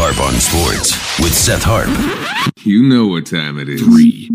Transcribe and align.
Harp 0.00 0.20
on 0.20 0.38
Sports 0.38 0.94
with 1.18 1.34
Seth 1.34 1.64
Harp. 1.64 1.88
You 2.64 2.84
know 2.84 3.08
what 3.08 3.26
time 3.26 3.58
it 3.58 3.68
is. 3.68 3.82
Three, 3.82 4.30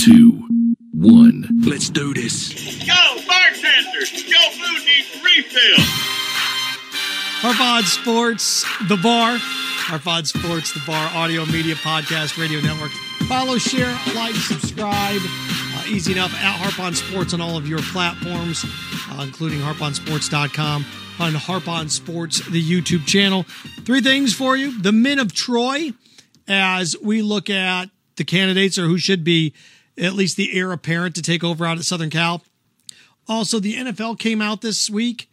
two, 0.00 0.46
one. 0.92 1.44
Let's 1.66 1.90
do 1.90 2.14
this. 2.14 2.54
Yo, 2.86 2.94
bartender, 3.26 3.98
your 3.98 4.46
food 4.54 4.86
needs 4.86 5.10
refill. 5.18 5.82
Harp 7.42 7.60
on 7.60 7.82
Sports, 7.82 8.64
The 8.88 8.96
Bar. 8.96 9.38
Harp 9.40 10.06
on 10.06 10.24
Sports, 10.24 10.72
The 10.72 10.82
Bar, 10.86 11.10
audio 11.12 11.44
media 11.46 11.74
podcast, 11.74 12.40
radio 12.40 12.60
network. 12.60 12.92
Follow, 13.26 13.58
share, 13.58 13.90
like, 14.14 14.36
subscribe. 14.36 15.20
Uh, 15.20 15.82
easy 15.88 16.12
enough 16.12 16.32
at 16.34 16.54
Harp 16.62 16.78
on 16.78 16.94
Sports 16.94 17.34
on 17.34 17.40
all 17.40 17.56
of 17.56 17.66
your 17.68 17.80
platforms, 17.80 18.64
uh, 19.10 19.22
including 19.22 19.58
harponsports.com 19.58 20.86
on 21.20 21.34
Harp 21.34 21.68
on 21.68 21.88
Sports, 21.88 22.46
the 22.48 22.62
YouTube 22.62 23.06
channel. 23.06 23.44
Three 23.84 24.00
things 24.00 24.34
for 24.34 24.56
you. 24.56 24.80
The 24.80 24.92
men 24.92 25.18
of 25.18 25.32
Troy, 25.32 25.92
as 26.46 26.96
we 27.02 27.22
look 27.22 27.50
at 27.50 27.90
the 28.16 28.24
candidates 28.24 28.78
or 28.78 28.86
who 28.86 28.98
should 28.98 29.24
be 29.24 29.54
at 29.96 30.14
least 30.14 30.36
the 30.36 30.56
heir 30.56 30.72
apparent 30.72 31.14
to 31.16 31.22
take 31.22 31.42
over 31.42 31.66
out 31.66 31.78
at 31.78 31.84
Southern 31.84 32.10
Cal. 32.10 32.42
Also, 33.26 33.58
the 33.58 33.74
NFL 33.74 34.18
came 34.18 34.40
out 34.40 34.60
this 34.60 34.88
week 34.88 35.30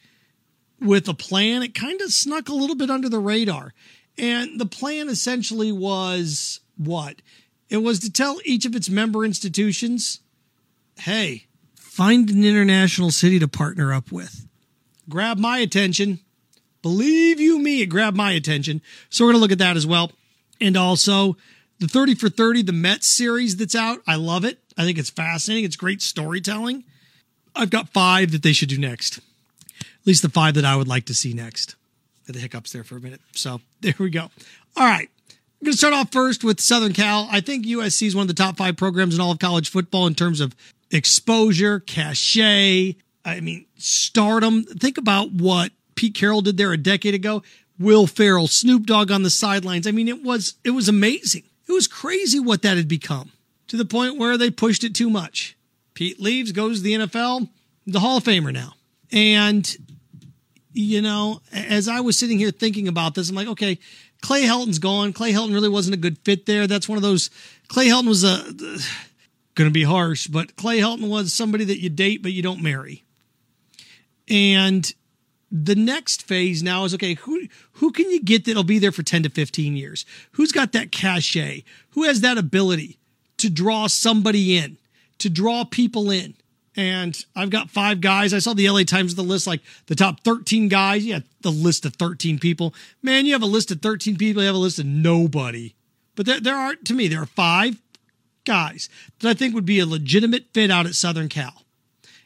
with 0.81 1.07
a 1.07 1.13
plan. 1.13 1.63
It 1.63 1.73
kind 1.73 2.01
of 2.01 2.11
snuck 2.11 2.49
a 2.49 2.53
little 2.53 2.75
bit 2.75 2.89
under 2.89 3.09
the 3.09 3.19
radar. 3.19 3.73
And 4.17 4.59
the 4.59 4.65
plan 4.65 5.09
essentially 5.09 5.71
was 5.71 6.61
what? 6.77 7.21
It 7.69 7.77
was 7.77 7.99
to 7.99 8.11
tell 8.11 8.39
each 8.45 8.65
of 8.65 8.75
its 8.75 8.89
member 8.89 9.25
institutions, 9.25 10.19
hey, 10.99 11.47
find 11.75 12.29
an 12.29 12.43
international 12.43 13.11
city 13.11 13.39
to 13.39 13.47
partner 13.47 13.93
up 13.93 14.11
with. 14.11 14.44
Grab 15.09 15.37
my 15.37 15.59
attention. 15.59 16.19
Believe 16.81 17.39
you 17.39 17.59
me, 17.59 17.81
it 17.81 17.87
grabbed 17.87 18.15
my 18.15 18.31
attention. 18.31 18.81
So 19.09 19.25
we're 19.25 19.31
going 19.31 19.39
to 19.39 19.41
look 19.41 19.51
at 19.51 19.57
that 19.57 19.77
as 19.77 19.87
well. 19.87 20.11
And 20.61 20.77
also 20.77 21.35
the 21.79 21.87
30 21.87 22.15
for 22.15 22.29
30, 22.29 22.63
the 22.63 22.73
Mets 22.73 23.07
series 23.07 23.57
that's 23.57 23.75
out. 23.75 23.99
I 24.07 24.15
love 24.15 24.45
it. 24.45 24.59
I 24.77 24.83
think 24.83 24.97
it's 24.97 25.09
fascinating. 25.09 25.65
It's 25.65 25.75
great 25.75 26.01
storytelling. 26.01 26.83
I've 27.55 27.69
got 27.69 27.89
five 27.89 28.31
that 28.31 28.43
they 28.43 28.53
should 28.53 28.69
do 28.69 28.77
next. 28.77 29.17
At 29.79 30.07
least 30.07 30.21
the 30.21 30.29
five 30.29 30.53
that 30.55 30.65
I 30.65 30.75
would 30.75 30.87
like 30.87 31.05
to 31.05 31.13
see 31.13 31.33
next. 31.33 31.75
Had 32.27 32.35
the 32.35 32.39
hiccups 32.39 32.71
there 32.71 32.83
for 32.83 32.97
a 32.97 33.01
minute. 33.01 33.21
So 33.31 33.61
there 33.81 33.95
we 33.97 34.09
go. 34.09 34.29
All 34.77 34.85
right. 34.85 35.09
I'm 35.29 35.65
going 35.65 35.71
to 35.71 35.77
start 35.77 35.93
off 35.93 36.11
first 36.11 36.43
with 36.43 36.59
Southern 36.59 36.93
Cal. 36.93 37.27
I 37.31 37.39
think 37.41 37.65
USC 37.65 38.07
is 38.07 38.15
one 38.15 38.23
of 38.23 38.27
the 38.27 38.33
top 38.33 38.57
five 38.57 38.77
programs 38.77 39.15
in 39.15 39.21
all 39.21 39.31
of 39.31 39.39
college 39.39 39.69
football 39.71 40.05
in 40.05 40.13
terms 40.13 40.41
of 40.41 40.55
exposure, 40.91 41.79
cachet. 41.79 42.97
I 43.25 43.39
mean, 43.41 43.65
stardom. 43.75 44.63
Think 44.63 44.97
about 44.97 45.31
what 45.31 45.71
Pete 45.95 46.13
Carroll 46.13 46.41
did 46.41 46.57
there 46.57 46.71
a 46.71 46.77
decade 46.77 47.15
ago. 47.15 47.43
Will 47.79 48.07
Ferrell, 48.07 48.47
Snoop 48.47 48.85
Dogg 48.85 49.11
on 49.11 49.23
the 49.23 49.29
sidelines. 49.29 49.87
I 49.87 49.91
mean, 49.91 50.07
it 50.07 50.23
was 50.23 50.53
it 50.63 50.71
was 50.71 50.87
amazing. 50.87 51.43
It 51.67 51.71
was 51.71 51.87
crazy 51.87 52.39
what 52.39 52.61
that 52.61 52.77
had 52.77 52.87
become 52.87 53.31
to 53.67 53.75
the 53.75 53.85
point 53.85 54.17
where 54.17 54.37
they 54.37 54.51
pushed 54.51 54.83
it 54.83 54.93
too 54.93 55.09
much. 55.09 55.57
Pete 55.93 56.19
leaves, 56.19 56.51
goes 56.51 56.77
to 56.77 56.83
the 56.83 56.93
NFL, 56.93 57.49
the 57.87 57.99
Hall 57.99 58.17
of 58.17 58.23
Famer 58.23 58.53
now. 58.53 58.73
And, 59.11 59.97
you 60.73 61.01
know, 61.01 61.41
as 61.51 61.87
I 61.87 62.01
was 62.01 62.19
sitting 62.19 62.37
here 62.37 62.51
thinking 62.51 62.87
about 62.87 63.15
this, 63.15 63.29
I'm 63.29 63.35
like, 63.35 63.47
okay, 63.47 63.79
Clay 64.21 64.43
Helton's 64.43 64.79
gone. 64.79 65.13
Clay 65.13 65.31
Helton 65.31 65.53
really 65.53 65.69
wasn't 65.69 65.95
a 65.95 65.99
good 65.99 66.17
fit 66.19 66.45
there. 66.45 66.67
That's 66.67 66.89
one 66.89 66.97
of 66.97 67.01
those. 67.01 67.29
Clay 67.67 67.87
Helton 67.87 68.07
was 68.07 68.23
a, 68.23 68.43
going 69.55 69.69
to 69.69 69.73
be 69.73 69.83
harsh, 69.83 70.27
but 70.27 70.55
Clay 70.55 70.79
Helton 70.79 71.09
was 71.09 71.33
somebody 71.33 71.63
that 71.65 71.79
you 71.79 71.89
date, 71.89 72.21
but 72.21 72.33
you 72.33 72.41
don't 72.41 72.61
marry. 72.61 73.03
And 74.29 74.91
the 75.51 75.75
next 75.75 76.23
phase 76.23 76.63
now 76.63 76.83
is 76.83 76.93
okay 76.93 77.13
who 77.13 77.47
who 77.73 77.91
can 77.91 78.09
you 78.09 78.21
get 78.21 78.45
that'll 78.45 78.63
be 78.63 78.79
there 78.79 78.91
for 78.91 79.03
10 79.03 79.23
to 79.23 79.29
15 79.29 79.75
years? 79.75 80.05
Who's 80.31 80.51
got 80.51 80.71
that 80.73 80.91
cachet? 80.91 81.63
Who 81.91 82.03
has 82.03 82.21
that 82.21 82.37
ability 82.37 82.97
to 83.37 83.49
draw 83.49 83.87
somebody 83.87 84.57
in 84.57 84.77
to 85.19 85.29
draw 85.29 85.63
people 85.63 86.11
in? 86.11 86.35
And 86.77 87.23
i've 87.35 87.51
got 87.51 87.69
five 87.69 88.01
guys. 88.01 88.33
I 88.33 88.39
saw 88.39 88.53
the 88.53 88.69
la 88.69 88.83
times 88.83 89.15
the 89.15 89.21
list 89.21 89.47
like 89.47 89.61
the 89.85 89.95
top 89.95 90.21
13 90.21 90.67
guys. 90.67 91.05
Yeah 91.05 91.19
the 91.41 91.51
list 91.51 91.85
of 91.85 91.95
13 91.95 92.39
people. 92.39 92.73
Man 93.01 93.25
you 93.25 93.33
have 93.33 93.43
a 93.43 93.47
list 93.47 93.71
of 93.71 93.81
13 93.81 94.17
people. 94.17 94.41
You 94.41 94.47
have 94.47 94.55
a 94.55 94.59
list 94.59 94.79
of 94.79 94.85
nobody. 94.85 95.75
But 96.15 96.25
there, 96.25 96.39
there 96.39 96.55
are 96.55 96.75
to 96.75 96.93
me 96.93 97.07
there 97.07 97.21
are 97.21 97.27
five 97.27 97.81
guys 98.45 98.89
that 99.19 99.29
i 99.29 99.33
think 99.33 99.53
would 99.53 99.65
be 99.65 99.79
a 99.79 99.85
legitimate 99.85 100.45
fit 100.53 100.71
out 100.71 100.85
at 100.85 100.93
southern 100.93 101.27
cal 101.27 101.64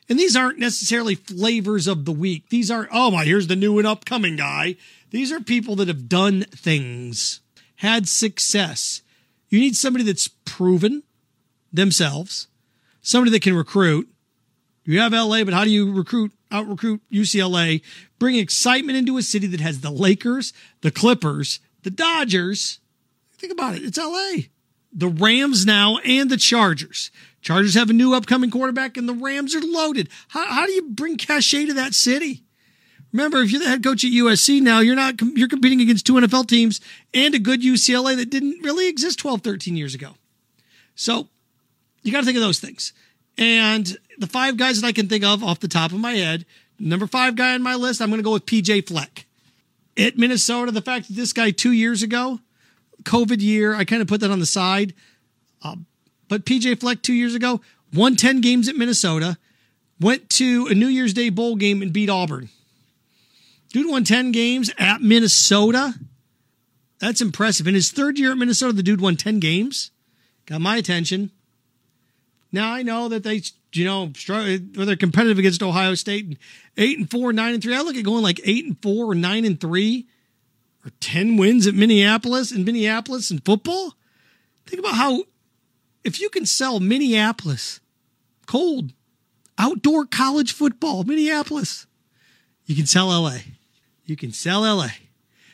and 0.09 0.20
these 0.20 0.36
aren't 0.36 0.58
necessarily 0.58 1.14
flavors 1.14 1.88
of 1.88 2.06
the 2.06 2.12
week. 2.12 2.50
These 2.50 2.72
are, 2.72 2.90
oh 2.92 3.12
my, 3.12 3.25
here's 3.25 3.47
the 3.47 3.56
new 3.56 3.78
and 3.78 3.88
upcoming 3.88 4.36
guy. 4.36 4.75
These 5.12 5.31
are 5.31 5.40
people 5.40 5.75
that 5.78 5.88
have 5.88 6.09
done 6.09 6.46
things, 6.52 7.42
had 7.78 8.09
success. 8.09 9.02
You 9.50 9.59
need 9.59 9.75
somebody 9.75 10.03
that's 10.03 10.28
proven 10.28 11.03
themselves, 11.72 12.48
somebody 13.02 13.31
that 13.31 13.44
can 13.44 13.56
recruit. 13.56 14.09
You 14.84 15.00
have 15.00 15.14
LA, 15.14 15.44
but 15.44 15.53
how 15.53 15.64
do 15.64 15.69
you 15.69 15.92
recruit, 15.94 16.31
out 16.52 16.68
recruit 16.68 17.02
UCLA? 17.12 17.84
Bring 18.18 18.36
excitement 18.36 18.98
into 18.98 19.18
a 19.18 19.22
city 19.22 19.46
that 19.48 19.59
has 19.59 19.81
the 19.81 19.92
Lakers, 19.92 20.53
the 20.81 20.92
Clippers, 20.92 21.59
the 21.84 21.92
Dodgers. 21.92 22.80
Think 23.38 23.53
about 23.53 23.75
it. 23.75 23.84
It's 23.84 23.98
LA. 23.98 24.48
The 24.92 25.08
Rams 25.08 25.66
now 25.66 25.98
and 26.00 26.31
the 26.31 26.38
Chargers. 26.38 27.12
Chargers 27.42 27.76
have 27.76 27.90
a 27.90 27.94
new 27.94 28.14
upcoming 28.14 28.52
quarterback, 28.52 28.98
and 28.98 29.08
the 29.08 29.14
Rams 29.14 29.56
are 29.56 29.62
loaded. 29.62 30.10
How, 30.30 30.46
how 30.46 30.66
do 30.66 30.72
you 30.74 30.90
bring 30.90 31.18
cachet 31.18 31.68
to 31.68 31.74
that 31.74 31.94
city? 31.94 32.44
Remember, 33.12 33.40
if 33.40 33.52
you're 33.52 33.62
the 33.62 33.68
head 33.70 33.84
coach 33.84 34.04
at 34.04 34.12
USC 34.12 34.62
now, 34.62 34.80
you're 34.80 34.96
not 34.96 35.20
you're 35.22 35.48
competing 35.48 35.82
against 35.82 36.06
two 36.06 36.14
NFL 36.14 36.48
teams 36.48 36.80
and 37.14 37.34
a 37.34 37.40
good 37.40 37.62
UCLA 37.62 38.16
that 38.18 38.30
didn't 38.30 38.64
really 38.64 38.88
exist 38.88 39.20
12, 39.20 39.42
13 39.42 39.76
years 39.76 39.96
ago. 39.96 40.12
So 40.96 41.28
you 42.04 42.12
got 42.12 42.20
to 42.20 42.26
think 42.26 42.38
of 42.38 42.44
those 42.44 42.60
things. 42.60 42.94
And 43.38 43.98
the 44.18 44.28
five 44.28 44.58
guys 44.58 44.82
that 44.82 44.88
I 44.88 44.92
can 44.92 45.08
think 45.08 45.24
of 45.24 45.44
off 45.44 45.60
the 45.60 45.68
top 45.68 45.92
of 45.92 46.00
my 46.00 46.12
head, 46.12 46.46
number 46.78 47.08
five 47.08 47.36
guy 47.36 47.54
on 47.54 47.64
my 47.64 47.76
list, 47.76 48.02
I'm 48.02 48.10
going 48.10 48.20
to 48.20 48.24
go 48.24 48.34
with 48.34 48.46
PJ 48.46 48.88
Fleck. 48.88 49.26
At 49.98 50.18
Minnesota, 50.18 50.72
the 50.72 50.82
fact 50.82 51.08
that 51.08 51.16
this 51.16 51.34
guy 51.34 51.52
two 51.52 51.72
years 51.72 52.04
ago, 52.04 52.40
COVID 53.04 53.42
year, 53.42 53.74
I 53.74 53.86
kind 53.86 54.02
of 54.02 54.08
put 54.08 54.22
that 54.22 54.32
on 54.32 54.40
the 54.40 54.46
side. 54.46 54.94
Um, 55.62 55.86
but 56.30 56.46
PJ 56.46 56.80
Fleck 56.80 57.02
two 57.02 57.14
years 57.14 57.36
ago 57.36 57.60
won 57.94 58.16
10 58.16 58.40
games 58.40 58.70
at 58.70 58.76
Minnesota, 58.76 59.38
went 60.00 60.30
to 60.30 60.68
a 60.68 60.74
New 60.74 60.88
Year's 60.88 61.14
Day 61.14 61.30
bowl 61.30 61.56
game 61.56 61.82
and 61.82 61.92
beat 61.92 62.10
Auburn. 62.10 62.50
Dude 63.74 63.90
won 63.90 64.04
10 64.04 64.32
games 64.32 64.72
at 64.78 65.02
Minnesota. 65.02 65.94
That's 67.00 67.22
impressive. 67.22 67.68
In 67.68 67.76
his 67.76 67.92
third 67.92 68.18
year 68.18 68.32
at 68.32 68.38
Minnesota, 68.38 68.74
the 68.74 68.84
dude 68.84 69.02
won 69.02 69.16
10 69.16 69.40
games. 69.40 69.92
Got 70.46 70.62
my 70.62 70.78
attention. 70.78 71.32
Now 72.52 72.74
I 72.74 72.82
know 72.82 73.10
that 73.10 73.24
they, 73.24 73.42
you 73.74 73.86
know, 73.86 74.12
they're 74.28 74.96
competitive 74.96 75.38
against 75.38 75.62
Ohio 75.62 75.94
State 75.94 76.26
and 76.26 76.38
eight 76.78 76.98
and 76.98 77.10
four, 77.10 77.32
nine 77.32 77.54
and 77.54 77.62
three. 77.62 77.76
I 77.76 77.82
look 77.82 77.96
at 77.96 78.04
going 78.04 78.24
like 78.24 78.42
eight 78.44 78.66
and 78.66 78.82
four 78.82 79.12
or 79.12 79.16
nine 79.16 79.46
and 79.46 79.60
three 79.60 80.08
or 80.84 80.92
10 81.00 81.38
wins 81.38 81.68
at 81.68 81.76
Minneapolis 81.76 82.52
and 82.52 82.66
Minneapolis 82.66 83.30
in 83.30 83.40
football. 83.40 83.94
Think 84.66 84.80
about 84.80 84.96
how 84.96 85.24
if 86.04 86.20
you 86.20 86.30
can 86.30 86.46
sell 86.46 86.80
Minneapolis 86.80 87.80
cold 88.46 88.94
outdoor 89.58 90.06
college 90.06 90.54
football, 90.54 91.04
Minneapolis, 91.04 91.86
you 92.66 92.76
can 92.76 92.86
sell 92.86 93.08
LA. 93.08 93.40
You 94.06 94.16
can 94.16 94.32
sell 94.32 94.62
LA. 94.62 94.90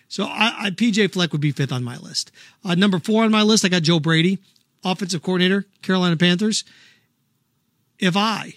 So 0.07 0.25
I, 0.25 0.65
I 0.65 0.69
PJ 0.69 1.11
Fleck 1.11 1.31
would 1.31 1.41
be 1.41 1.51
fifth 1.51 1.71
on 1.71 1.83
my 1.83 1.97
list. 1.97 2.31
Uh, 2.63 2.75
number 2.75 2.99
four 2.99 3.23
on 3.23 3.31
my 3.31 3.41
list, 3.41 3.65
I 3.65 3.69
got 3.69 3.81
Joe 3.81 3.99
Brady, 3.99 4.39
offensive 4.83 5.23
coordinator, 5.23 5.65
Carolina 5.81 6.15
Panthers. 6.15 6.63
If 7.99 8.15
I 8.15 8.55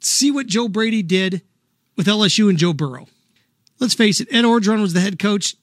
see 0.00 0.30
what 0.30 0.46
Joe 0.46 0.68
Brady 0.68 1.02
did 1.02 1.42
with 1.96 2.06
LSU 2.06 2.48
and 2.48 2.58
Joe 2.58 2.72
Burrow, 2.72 3.08
let's 3.80 3.94
face 3.94 4.20
it, 4.20 4.28
Ed 4.30 4.44
Orgeron 4.44 4.80
was 4.80 4.92
the 4.92 5.00
head 5.00 5.18
coach. 5.18 5.56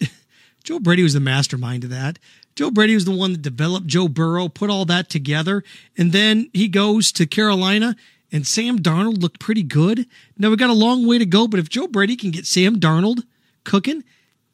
Joe 0.64 0.78
Brady 0.78 1.02
was 1.02 1.14
the 1.14 1.20
mastermind 1.20 1.84
of 1.84 1.90
that. 1.90 2.18
Joe 2.54 2.70
Brady 2.70 2.94
was 2.94 3.04
the 3.04 3.16
one 3.16 3.32
that 3.32 3.42
developed 3.42 3.86
Joe 3.86 4.08
Burrow, 4.08 4.48
put 4.48 4.70
all 4.70 4.84
that 4.86 5.08
together, 5.08 5.64
and 5.96 6.12
then 6.12 6.50
he 6.52 6.68
goes 6.68 7.10
to 7.12 7.26
Carolina, 7.26 7.96
and 8.30 8.46
Sam 8.46 8.78
Darnold 8.78 9.22
looked 9.22 9.40
pretty 9.40 9.62
good. 9.62 10.06
Now 10.36 10.50
we 10.50 10.56
got 10.56 10.70
a 10.70 10.74
long 10.74 11.06
way 11.06 11.18
to 11.18 11.26
go, 11.26 11.48
but 11.48 11.60
if 11.60 11.68
Joe 11.68 11.86
Brady 11.86 12.16
can 12.16 12.30
get 12.30 12.46
Sam 12.46 12.78
Darnold 12.78 13.22
cooking, 13.64 14.04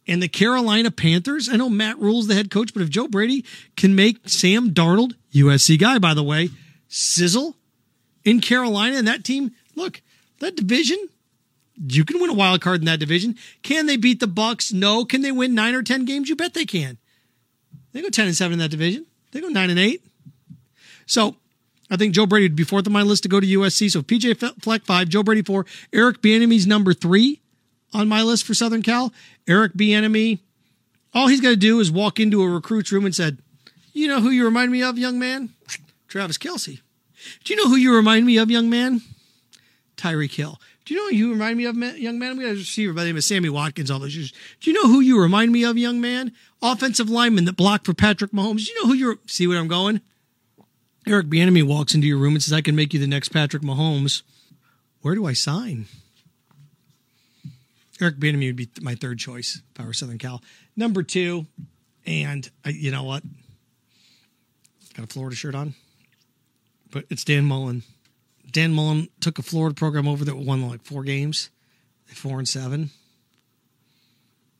and 0.06 0.22
the 0.22 0.28
Carolina 0.28 0.90
Panthers, 0.90 1.48
I 1.50 1.56
know 1.56 1.68
Matt 1.68 1.98
Rhule's 1.98 2.28
the 2.28 2.34
head 2.34 2.50
coach, 2.50 2.72
but 2.72 2.82
if 2.82 2.88
Joe 2.88 3.08
Brady 3.08 3.44
can 3.76 3.94
make 3.94 4.26
Sam 4.26 4.70
Darnold, 4.70 5.14
USC 5.34 5.78
guy 5.78 5.98
by 5.98 6.14
the 6.14 6.22
way, 6.22 6.48
sizzle 6.88 7.56
in 8.24 8.40
Carolina, 8.40 8.96
and 8.96 9.06
that 9.06 9.22
team, 9.22 9.52
look, 9.74 10.00
that 10.40 10.56
division, 10.56 10.98
you 11.76 12.04
can 12.04 12.20
win 12.20 12.30
a 12.30 12.34
wild 12.34 12.60
card 12.60 12.80
in 12.80 12.86
that 12.86 13.00
division. 13.00 13.36
Can 13.62 13.86
they 13.86 13.96
beat 13.96 14.20
the 14.20 14.26
Bucks? 14.26 14.72
No. 14.72 15.04
Can 15.04 15.20
they 15.22 15.30
win 15.30 15.54
nine 15.54 15.74
or 15.74 15.82
ten 15.82 16.04
games? 16.04 16.28
You 16.28 16.36
bet 16.36 16.54
they 16.54 16.64
can. 16.64 16.98
They 17.98 18.02
go 18.02 18.10
10 18.10 18.28
and 18.28 18.36
7 18.36 18.52
in 18.52 18.58
that 18.60 18.70
division. 18.70 19.06
They 19.32 19.40
go 19.40 19.48
9 19.48 19.70
and 19.70 19.78
8. 19.78 20.00
So 21.06 21.34
I 21.90 21.96
think 21.96 22.14
Joe 22.14 22.26
Brady 22.26 22.44
would 22.44 22.54
be 22.54 22.62
fourth 22.62 22.86
on 22.86 22.92
my 22.92 23.02
list 23.02 23.24
to 23.24 23.28
go 23.28 23.40
to 23.40 23.46
USC. 23.46 23.90
So 23.90 24.02
PJ 24.02 24.62
Fleck 24.62 24.84
five, 24.84 25.08
Joe 25.08 25.24
Brady 25.24 25.42
four, 25.42 25.66
Eric 25.92 26.22
Bieniemy's 26.22 26.64
number 26.64 26.94
three 26.94 27.40
on 27.92 28.06
my 28.06 28.22
list 28.22 28.44
for 28.44 28.54
Southern 28.54 28.82
Cal. 28.82 29.12
Eric 29.48 29.72
Bieniemy, 29.72 30.38
All 31.12 31.26
he's 31.26 31.40
got 31.40 31.48
to 31.48 31.56
do 31.56 31.80
is 31.80 31.90
walk 31.90 32.20
into 32.20 32.40
a 32.40 32.48
recruit's 32.48 32.92
room 32.92 33.04
and 33.04 33.16
said, 33.16 33.38
"You 33.92 34.06
know 34.06 34.20
who 34.20 34.30
you 34.30 34.44
remind 34.44 34.70
me 34.70 34.80
of, 34.80 34.96
young 34.96 35.18
man? 35.18 35.48
Travis 36.06 36.38
Kelce. 36.38 36.78
Do 37.42 37.52
you 37.52 37.56
know 37.60 37.68
who 37.68 37.74
you 37.74 37.92
remind 37.92 38.26
me 38.26 38.36
of, 38.38 38.48
young 38.48 38.70
man? 38.70 39.02
Tyreek 39.96 40.34
Hill. 40.34 40.60
Do 40.84 40.94
you 40.94 41.00
know 41.00 41.10
who 41.10 41.16
you 41.16 41.32
remind 41.32 41.58
me 41.58 41.64
of, 41.66 41.76
young 41.76 42.18
man? 42.18 42.38
We 42.38 42.44
got 42.44 42.52
a 42.52 42.54
receiver 42.54 42.94
by 42.94 43.02
the 43.02 43.08
name 43.08 43.18
of 43.18 43.24
Sammy 43.24 43.50
Watkins 43.50 43.90
all 43.90 43.98
those 43.98 44.16
years. 44.16 44.32
Do 44.60 44.70
you 44.70 44.74
know 44.74 44.88
who 44.88 45.00
you 45.00 45.20
remind 45.20 45.52
me 45.52 45.64
of, 45.64 45.76
young 45.76 46.00
man? 46.00 46.32
Offensive 46.60 47.08
lineman 47.08 47.44
that 47.44 47.56
blocked 47.56 47.86
for 47.86 47.94
Patrick 47.94 48.32
Mahomes. 48.32 48.68
You 48.68 48.74
know 48.76 48.88
who 48.88 48.94
you're? 48.94 49.18
See 49.26 49.46
where 49.46 49.58
I'm 49.58 49.68
going? 49.68 50.00
Eric 51.06 51.28
Bieniemy 51.28 51.62
walks 51.62 51.94
into 51.94 52.06
your 52.06 52.18
room 52.18 52.34
and 52.34 52.42
says, 52.42 52.52
"I 52.52 52.60
can 52.60 52.74
make 52.74 52.92
you 52.92 53.00
the 53.00 53.06
next 53.06 53.28
Patrick 53.28 53.62
Mahomes." 53.62 54.22
Where 55.00 55.14
do 55.14 55.24
I 55.26 55.32
sign? 55.32 55.86
Eric 58.00 58.16
Bieniemy 58.16 58.48
would 58.48 58.56
be 58.56 58.68
my 58.80 58.94
third 58.94 59.18
choice 59.18 59.62
if 59.74 59.80
I 59.80 59.84
were 59.86 59.92
Southern 59.92 60.18
Cal. 60.18 60.42
Number 60.76 61.02
two, 61.02 61.46
and 62.06 62.48
I, 62.64 62.70
you 62.70 62.90
know 62.90 63.04
what? 63.04 63.22
Got 64.94 65.04
a 65.04 65.12
Florida 65.12 65.36
shirt 65.36 65.54
on, 65.54 65.74
but 66.90 67.04
it's 67.10 67.24
Dan 67.24 67.44
Mullen. 67.44 67.82
Dan 68.50 68.72
Mullen 68.72 69.08
took 69.20 69.38
a 69.38 69.42
Florida 69.42 69.74
program 69.74 70.08
over 70.08 70.24
that 70.24 70.36
won 70.36 70.66
like 70.68 70.84
four 70.84 71.02
games, 71.02 71.50
four 72.06 72.38
and 72.38 72.48
seven. 72.48 72.90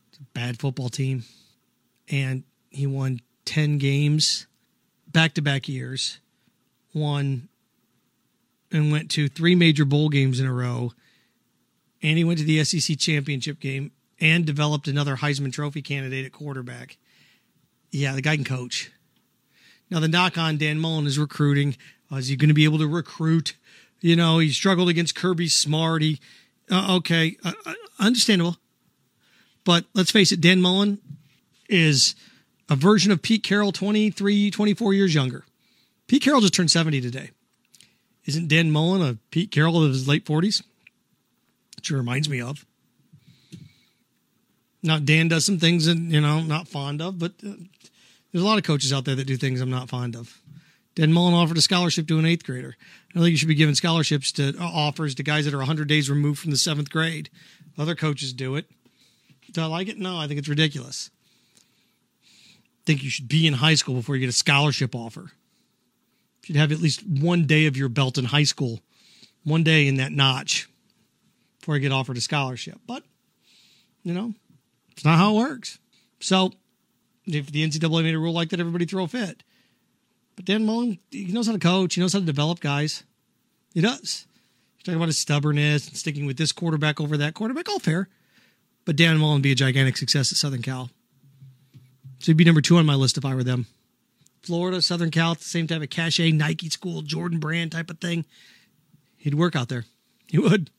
It's 0.08 0.18
a 0.18 0.24
bad 0.34 0.58
football 0.58 0.88
team, 0.88 1.24
and 2.10 2.44
he 2.70 2.86
won 2.86 3.20
ten 3.44 3.78
games 3.78 4.46
back 5.06 5.34
to 5.34 5.42
back 5.42 5.68
years. 5.68 6.20
Won 6.94 7.48
and 8.70 8.92
went 8.92 9.10
to 9.12 9.28
three 9.28 9.54
major 9.54 9.84
bowl 9.84 10.08
games 10.08 10.40
in 10.40 10.46
a 10.46 10.52
row 10.52 10.92
and 12.02 12.18
he 12.18 12.24
went 12.24 12.38
to 12.38 12.44
the 12.44 12.62
SEC 12.64 12.98
championship 12.98 13.60
game 13.60 13.92
and 14.20 14.44
developed 14.44 14.88
another 14.88 15.16
Heisman 15.16 15.52
Trophy 15.52 15.82
candidate 15.82 16.24
at 16.24 16.32
quarterback. 16.32 16.96
Yeah, 17.90 18.14
the 18.14 18.22
guy 18.22 18.36
can 18.36 18.44
coach. 18.44 18.90
Now 19.90 20.00
the 20.00 20.08
knock 20.08 20.36
on 20.36 20.58
Dan 20.58 20.78
Mullen 20.78 21.06
is 21.06 21.18
recruiting. 21.18 21.76
Uh, 22.12 22.16
is 22.16 22.28
he 22.28 22.36
going 22.36 22.48
to 22.48 22.54
be 22.54 22.64
able 22.64 22.78
to 22.78 22.86
recruit? 22.86 23.56
You 24.00 24.16
know, 24.16 24.38
he 24.38 24.50
struggled 24.50 24.88
against 24.88 25.14
Kirby 25.14 25.48
Smart. 25.48 26.02
He, 26.02 26.20
uh, 26.70 26.96
okay, 26.96 27.36
uh, 27.44 27.52
uh, 27.66 27.74
understandable. 27.98 28.56
But 29.64 29.84
let's 29.94 30.10
face 30.10 30.30
it, 30.30 30.40
Dan 30.40 30.60
Mullen 30.60 30.98
is 31.68 32.14
a 32.68 32.76
version 32.76 33.12
of 33.12 33.22
Pete 33.22 33.42
Carroll, 33.42 33.72
23, 33.72 34.50
24 34.50 34.94
years 34.94 35.14
younger. 35.14 35.44
Pete 36.06 36.22
Carroll 36.22 36.40
just 36.40 36.54
turned 36.54 36.70
70 36.70 37.00
today. 37.00 37.30
Isn't 38.24 38.48
Dan 38.48 38.70
Mullen 38.70 39.02
a 39.02 39.18
Pete 39.30 39.50
Carroll 39.50 39.82
of 39.82 39.90
his 39.90 40.06
late 40.06 40.24
40s? 40.24 40.62
Which 41.76 41.90
reminds 41.90 42.28
me 42.28 42.40
of. 42.40 42.66
Now, 44.82 44.98
Dan 44.98 45.28
does 45.28 45.44
some 45.44 45.58
things 45.58 45.86
that, 45.86 45.96
you 45.96 46.20
know, 46.20 46.38
I'm 46.38 46.48
not 46.48 46.68
fond 46.68 47.02
of, 47.02 47.18
but 47.18 47.32
uh, 47.44 47.52
there's 48.32 48.44
a 48.44 48.46
lot 48.46 48.58
of 48.58 48.64
coaches 48.64 48.92
out 48.92 49.04
there 49.04 49.14
that 49.14 49.26
do 49.26 49.36
things 49.36 49.60
I'm 49.60 49.70
not 49.70 49.88
fond 49.88 50.14
of. 50.14 50.40
Dan 50.94 51.12
Mullen 51.12 51.34
offered 51.34 51.56
a 51.56 51.62
scholarship 51.62 52.06
to 52.08 52.18
an 52.18 52.26
eighth 52.26 52.44
grader. 52.44 52.76
I 53.14 53.20
think 53.20 53.30
you 53.30 53.36
should 53.36 53.48
be 53.48 53.54
giving 53.54 53.74
scholarships 53.74 54.32
to 54.32 54.56
uh, 54.58 54.64
offers 54.64 55.14
to 55.16 55.22
guys 55.22 55.44
that 55.44 55.54
are 55.54 55.58
100 55.58 55.88
days 55.88 56.10
removed 56.10 56.40
from 56.40 56.50
the 56.50 56.56
seventh 56.56 56.90
grade. 56.90 57.30
Other 57.78 57.94
coaches 57.94 58.32
do 58.32 58.56
it. 58.56 58.66
Do 59.52 59.62
I 59.62 59.66
like 59.66 59.88
it? 59.88 59.98
No, 59.98 60.18
I 60.18 60.26
think 60.26 60.38
it's 60.38 60.48
ridiculous. 60.48 61.10
Think 62.88 63.02
you 63.02 63.10
should 63.10 63.28
be 63.28 63.46
in 63.46 63.52
high 63.52 63.74
school 63.74 63.96
before 63.96 64.16
you 64.16 64.20
get 64.20 64.30
a 64.30 64.32
scholarship 64.32 64.94
offer. 64.94 65.20
You 65.20 66.46
should 66.46 66.56
have 66.56 66.72
at 66.72 66.80
least 66.80 67.06
one 67.06 67.44
day 67.44 67.66
of 67.66 67.76
your 67.76 67.90
belt 67.90 68.16
in 68.16 68.24
high 68.24 68.44
school, 68.44 68.80
one 69.44 69.62
day 69.62 69.86
in 69.86 69.96
that 69.96 70.10
notch 70.10 70.70
before 71.60 71.74
I 71.74 71.80
get 71.80 71.92
offered 71.92 72.16
a 72.16 72.22
scholarship. 72.22 72.80
But, 72.86 73.02
you 74.04 74.14
know, 74.14 74.32
it's 74.92 75.04
not 75.04 75.18
how 75.18 75.34
it 75.34 75.38
works. 75.38 75.78
So 76.20 76.52
if 77.26 77.52
the 77.52 77.62
NCAA 77.68 78.04
made 78.04 78.14
a 78.14 78.18
rule 78.18 78.32
like 78.32 78.48
that, 78.48 78.60
everybody 78.60 78.86
throw 78.86 79.04
a 79.04 79.08
fit. 79.08 79.42
But 80.34 80.46
Dan 80.46 80.64
Mullen, 80.64 80.98
he 81.10 81.26
knows 81.26 81.46
how 81.46 81.52
to 81.52 81.58
coach. 81.58 81.94
He 81.94 82.00
knows 82.00 82.14
how 82.14 82.20
to 82.20 82.24
develop 82.24 82.60
guys. 82.60 83.04
He 83.74 83.82
does. 83.82 84.26
He's 84.76 84.84
talking 84.84 84.96
about 84.96 85.08
his 85.08 85.18
stubbornness 85.18 85.88
and 85.88 85.96
sticking 85.98 86.24
with 86.24 86.38
this 86.38 86.52
quarterback 86.52 87.02
over 87.02 87.18
that 87.18 87.34
quarterback. 87.34 87.68
All 87.68 87.80
fair. 87.80 88.08
But 88.86 88.96
Dan 88.96 89.18
Mullen 89.18 89.42
be 89.42 89.52
a 89.52 89.54
gigantic 89.54 89.98
success 89.98 90.32
at 90.32 90.38
Southern 90.38 90.62
Cal. 90.62 90.88
So 92.18 92.26
he'd 92.26 92.36
be 92.36 92.44
number 92.44 92.60
two 92.60 92.76
on 92.76 92.86
my 92.86 92.94
list 92.94 93.16
if 93.16 93.24
I 93.24 93.34
were 93.34 93.44
them. 93.44 93.66
Florida, 94.42 94.80
Southern 94.80 95.10
Cal, 95.10 95.34
the 95.34 95.44
same 95.44 95.66
type 95.66 95.82
of 95.82 95.90
cachet 95.90 96.32
Nike 96.32 96.70
school, 96.70 97.02
Jordan 97.02 97.38
brand 97.38 97.72
type 97.72 97.90
of 97.90 97.98
thing. 97.98 98.24
He'd 99.16 99.34
work 99.34 99.56
out 99.56 99.68
there. 99.68 99.84
He 100.28 100.38
would. 100.38 100.70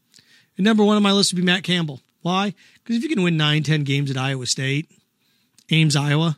And 0.57 0.65
number 0.65 0.83
one 0.83 0.95
on 0.95 1.03
my 1.03 1.11
list 1.11 1.33
would 1.33 1.39
be 1.39 1.45
Matt 1.45 1.63
Campbell. 1.63 2.01
Why? 2.21 2.53
Because 2.75 2.97
if 2.97 3.03
you 3.03 3.09
can 3.09 3.23
win 3.23 3.37
nine, 3.37 3.63
ten 3.63 3.83
games 3.83 4.11
at 4.11 4.17
Iowa 4.17 4.45
State, 4.45 4.89
Ames, 5.71 5.95
Iowa, 5.95 6.37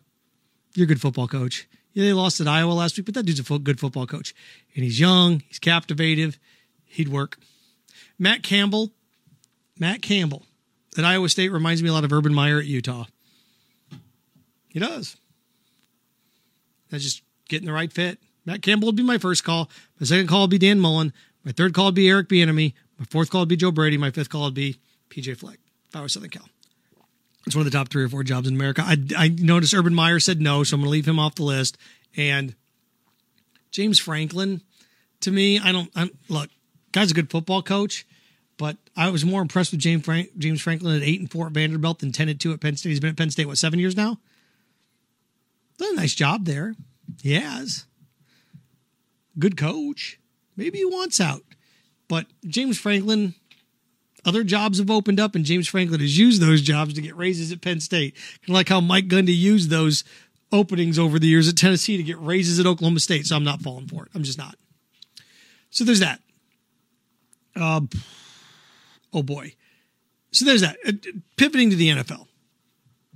you're 0.75 0.85
a 0.85 0.87
good 0.87 1.01
football 1.01 1.27
coach. 1.27 1.67
Yeah, 1.93 2.05
they 2.05 2.13
lost 2.13 2.39
at 2.39 2.47
Iowa 2.47 2.71
last 2.71 2.97
week, 2.97 3.05
but 3.05 3.15
that 3.15 3.25
dude's 3.25 3.39
a 3.39 3.59
good 3.59 3.79
football 3.79 4.07
coach. 4.07 4.33
And 4.75 4.83
he's 4.83 4.99
young, 4.99 5.41
he's 5.47 5.59
captivative, 5.59 6.37
he'd 6.85 7.09
work. 7.09 7.37
Matt 8.17 8.43
Campbell, 8.43 8.91
Matt 9.79 10.01
Campbell 10.01 10.45
at 10.97 11.03
Iowa 11.03 11.27
State 11.29 11.51
reminds 11.51 11.81
me 11.81 11.89
a 11.89 11.93
lot 11.93 12.03
of 12.03 12.13
Urban 12.13 12.33
Meyer 12.33 12.59
at 12.59 12.65
Utah. 12.65 13.05
He 14.71 14.79
does. 14.79 15.17
That's 16.89 17.03
just 17.03 17.23
getting 17.49 17.65
the 17.65 17.73
right 17.73 17.91
fit. 17.91 18.19
Matt 18.45 18.61
Campbell 18.61 18.87
would 18.87 18.95
be 18.95 19.03
my 19.03 19.17
first 19.17 19.43
call. 19.43 19.69
My 19.99 20.05
second 20.05 20.27
call 20.27 20.41
would 20.41 20.49
be 20.49 20.57
Dan 20.57 20.79
Mullen. 20.79 21.13
My 21.43 21.51
third 21.51 21.73
call 21.73 21.85
would 21.85 21.95
be 21.95 22.09
Eric 22.09 22.29
Bieniemy. 22.29 22.73
My 22.97 23.05
fourth 23.05 23.29
call 23.29 23.41
would 23.41 23.49
be 23.49 23.55
Joe 23.55 23.71
Brady. 23.71 23.97
My 23.97 24.11
fifth 24.11 24.29
call 24.29 24.43
would 24.43 24.53
be 24.53 24.77
PJ 25.09 25.37
Fleck 25.37 25.59
if 25.89 25.95
I 25.95 26.01
were 26.01 26.09
Southern 26.09 26.29
Cal. 26.29 26.47
It's 27.45 27.55
one 27.55 27.65
of 27.65 27.71
the 27.71 27.77
top 27.77 27.89
three 27.89 28.03
or 28.03 28.09
four 28.09 28.23
jobs 28.23 28.47
in 28.47 28.55
America. 28.55 28.83
I, 28.85 28.97
I 29.17 29.27
noticed 29.29 29.73
Urban 29.73 29.95
Meyer 29.95 30.19
said 30.19 30.39
no, 30.39 30.63
so 30.63 30.75
I'm 30.75 30.81
going 30.81 30.87
to 30.87 30.91
leave 30.91 31.07
him 31.07 31.19
off 31.19 31.35
the 31.35 31.43
list. 31.43 31.77
And 32.15 32.55
James 33.71 33.99
Franklin, 33.99 34.61
to 35.21 35.31
me, 35.31 35.59
I 35.59 35.71
don't 35.71 35.91
I, 35.95 36.09
look. 36.29 36.49
Guy's 36.91 37.11
a 37.11 37.13
good 37.13 37.31
football 37.31 37.63
coach, 37.63 38.05
but 38.57 38.77
I 38.95 39.09
was 39.09 39.25
more 39.25 39.41
impressed 39.41 39.71
with 39.71 39.79
James 39.79 40.03
Frank, 40.03 40.37
James 40.37 40.61
Franklin 40.61 40.97
at 40.97 41.03
eight 41.03 41.19
and 41.19 41.31
four 41.31 41.47
at 41.47 41.53
Vanderbilt 41.53 41.99
than 41.99 42.11
ten 42.11 42.29
and 42.29 42.39
two 42.39 42.53
at 42.53 42.59
Penn 42.59 42.75
State. 42.75 42.89
He's 42.89 42.99
been 42.99 43.11
at 43.11 43.17
Penn 43.17 43.31
State 43.31 43.47
what 43.47 43.57
seven 43.57 43.79
years 43.79 43.95
now. 43.95 44.19
Done 45.77 45.93
a 45.93 45.95
nice 45.95 46.13
job 46.13 46.45
there. 46.45 46.75
He 47.21 47.33
has. 47.33 47.85
Good 49.37 49.57
coach. 49.57 50.19
Maybe 50.55 50.79
he 50.79 50.85
wants 50.85 51.19
out. 51.19 51.43
But 52.07 52.27
James 52.45 52.77
Franklin, 52.77 53.35
other 54.25 54.43
jobs 54.43 54.79
have 54.79 54.91
opened 54.91 55.19
up, 55.19 55.35
and 55.35 55.45
James 55.45 55.67
Franklin 55.67 56.01
has 56.01 56.17
used 56.17 56.41
those 56.41 56.61
jobs 56.61 56.93
to 56.93 57.01
get 57.01 57.15
raises 57.15 57.51
at 57.51 57.61
Penn 57.61 57.79
State. 57.79 58.15
Kind 58.15 58.49
of 58.49 58.53
like 58.55 58.69
how 58.69 58.81
Mike 58.81 59.07
Gundy 59.07 59.35
used 59.35 59.69
those 59.69 60.03
openings 60.51 60.99
over 60.99 61.17
the 61.17 61.27
years 61.27 61.47
at 61.47 61.55
Tennessee 61.55 61.97
to 61.97 62.03
get 62.03 62.19
raises 62.19 62.59
at 62.59 62.65
Oklahoma 62.65 62.99
State. 62.99 63.25
So 63.25 63.35
I'm 63.35 63.43
not 63.43 63.61
falling 63.61 63.87
for 63.87 64.03
it. 64.03 64.11
I'm 64.13 64.23
just 64.23 64.37
not. 64.37 64.55
So 65.69 65.83
there's 65.83 66.01
that. 66.01 66.19
Uh, 67.55 67.81
oh 69.13 69.23
boy. 69.23 69.53
So 70.31 70.45
there's 70.45 70.61
that. 70.61 70.77
Uh, 70.85 70.91
pivoting 71.37 71.69
to 71.69 71.75
the 71.75 71.89
NFL. 71.89 72.27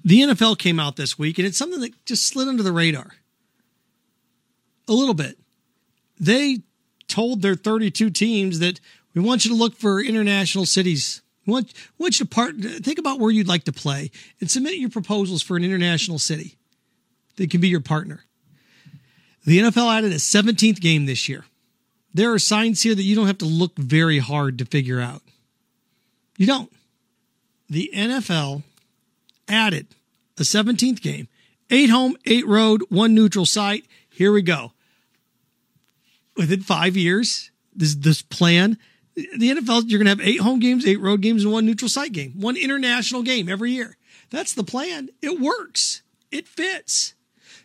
The 0.05 0.21
NFL 0.21 0.59
came 0.59 0.79
out 0.79 0.97
this 0.97 1.17
week, 1.17 1.39
and 1.39 1.47
it's 1.47 1.57
something 1.57 1.81
that 1.81 2.05
just 2.05 2.27
slid 2.27 2.47
under 2.47 2.61
the 2.61 2.71
radar 2.71 3.15
a 4.87 4.93
little 4.93 5.15
bit. 5.15 5.39
They 6.19 6.59
told 7.07 7.41
their 7.41 7.55
32 7.55 8.11
teams 8.11 8.59
that 8.59 8.79
we 9.15 9.21
want 9.21 9.45
you 9.45 9.51
to 9.51 9.57
look 9.57 9.75
for 9.75 9.99
international 9.99 10.67
cities. 10.67 11.23
We 11.47 11.53
want, 11.53 11.73
we 11.97 12.03
want 12.03 12.19
you 12.19 12.25
to 12.25 12.29
part, 12.29 12.55
think 12.55 12.99
about 12.99 13.19
where 13.19 13.31
you'd 13.31 13.47
like 13.47 13.63
to 13.63 13.73
play 13.73 14.11
and 14.39 14.49
submit 14.49 14.75
your 14.75 14.91
proposals 14.91 15.41
for 15.41 15.57
an 15.57 15.63
international 15.63 16.19
city 16.19 16.55
that 17.37 17.49
can 17.49 17.59
be 17.59 17.67
your 17.67 17.81
partner. 17.81 18.25
The 19.43 19.57
NFL 19.59 19.91
added 19.91 20.11
a 20.11 20.15
17th 20.15 20.81
game 20.81 21.07
this 21.07 21.27
year. 21.27 21.45
There 22.13 22.31
are 22.31 22.39
signs 22.39 22.83
here 22.83 22.93
that 22.93 23.03
you 23.03 23.15
don't 23.15 23.27
have 23.27 23.39
to 23.39 23.45
look 23.45 23.75
very 23.75 24.19
hard 24.19 24.59
to 24.59 24.65
figure 24.65 25.01
out. 25.01 25.23
You 26.37 26.45
don't. 26.45 26.71
The 27.69 27.89
NFL 27.93 28.63
added 29.47 29.87
a 30.37 30.43
17th 30.43 31.01
game, 31.01 31.27
eight 31.69 31.89
home, 31.89 32.15
eight 32.25 32.47
road, 32.47 32.83
one 32.89 33.13
neutral 33.13 33.45
site. 33.45 33.85
Here 34.09 34.31
we 34.31 34.41
go 34.41 34.71
within 36.35 36.61
five 36.61 36.95
years, 36.95 37.51
this 37.73 37.95
this 37.95 38.21
plan, 38.21 38.77
the 39.15 39.51
NFL 39.51 39.83
you're 39.87 40.03
going 40.03 40.17
to 40.17 40.21
have 40.21 40.27
eight 40.27 40.41
home 40.41 40.59
games, 40.59 40.85
eight 40.85 40.99
road 40.99 41.21
games, 41.21 41.43
and 41.43 41.53
one 41.53 41.65
neutral 41.65 41.89
site 41.89 42.11
game, 42.11 42.33
one 42.39 42.57
international 42.57 43.23
game 43.23 43.49
every 43.49 43.71
year. 43.71 43.97
That's 44.29 44.53
the 44.53 44.63
plan. 44.63 45.09
It 45.21 45.39
works. 45.39 46.01
It 46.31 46.47
fits. 46.47 47.13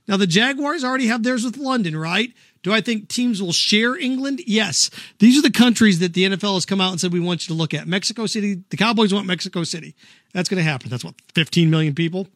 Now 0.07 0.17
the 0.17 0.27
Jaguars 0.27 0.85
already 0.85 1.07
have 1.07 1.23
theirs 1.23 1.45
with 1.45 1.57
London, 1.57 1.97
right? 1.97 2.33
Do 2.63 2.73
I 2.75 2.83
think 2.83 3.09
teams 3.09 3.43
will 3.43 3.53
share 3.53 3.97
England? 3.97 4.43
Yes. 4.47 4.91
These 5.19 5.39
are 5.39 5.43
the 5.43 5.51
countries 5.51 5.99
that 6.01 6.13
the 6.13 6.25
NFL 6.25 6.55
has 6.55 6.67
come 6.67 6.81
out 6.81 6.91
and 6.91 7.01
said 7.01 7.13
we 7.13 7.21
want 7.21 7.49
you 7.49 7.55
to 7.55 7.59
look 7.59 7.73
at. 7.73 7.89
Mexico 7.89 8.27
City, 8.27 8.63
the 8.69 8.77
Cowboys 8.77 9.15
want 9.15 9.27
Mexico 9.27 9.65
City. 9.65 9.95
That's 10.33 10.49
going 10.49 10.59
to 10.59 10.69
happen. 10.69 10.91
That's 10.91 11.05
what 11.05 11.15
15 11.35 11.71
million 11.71 11.95
people. 11.95 12.29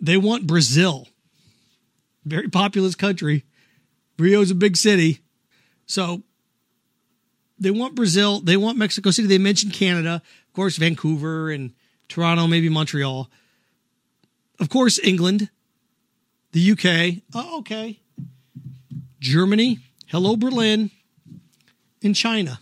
They 0.00 0.16
want 0.16 0.46
Brazil. 0.46 1.08
Very 2.24 2.48
populous 2.48 2.94
country. 2.94 3.44
Rio's 4.18 4.50
a 4.50 4.54
big 4.54 4.76
city. 4.76 5.20
So 5.86 6.22
they 7.58 7.70
want 7.70 7.94
Brazil, 7.94 8.40
they 8.40 8.56
want 8.56 8.78
Mexico 8.78 9.10
City, 9.10 9.28
they 9.28 9.38
mentioned 9.38 9.72
Canada, 9.72 10.22
of 10.46 10.52
course, 10.54 10.76
Vancouver 10.78 11.50
and 11.50 11.72
Toronto, 12.08 12.46
maybe 12.46 12.68
Montreal. 12.68 13.30
of 14.58 14.68
course, 14.68 14.98
England, 14.98 15.50
the 16.52 16.72
UK. 16.72 17.22
Oh, 17.34 17.58
okay. 17.60 18.00
Germany. 19.20 19.78
Hello, 20.06 20.36
Berlin. 20.36 20.90
And 22.02 22.16
China. 22.16 22.58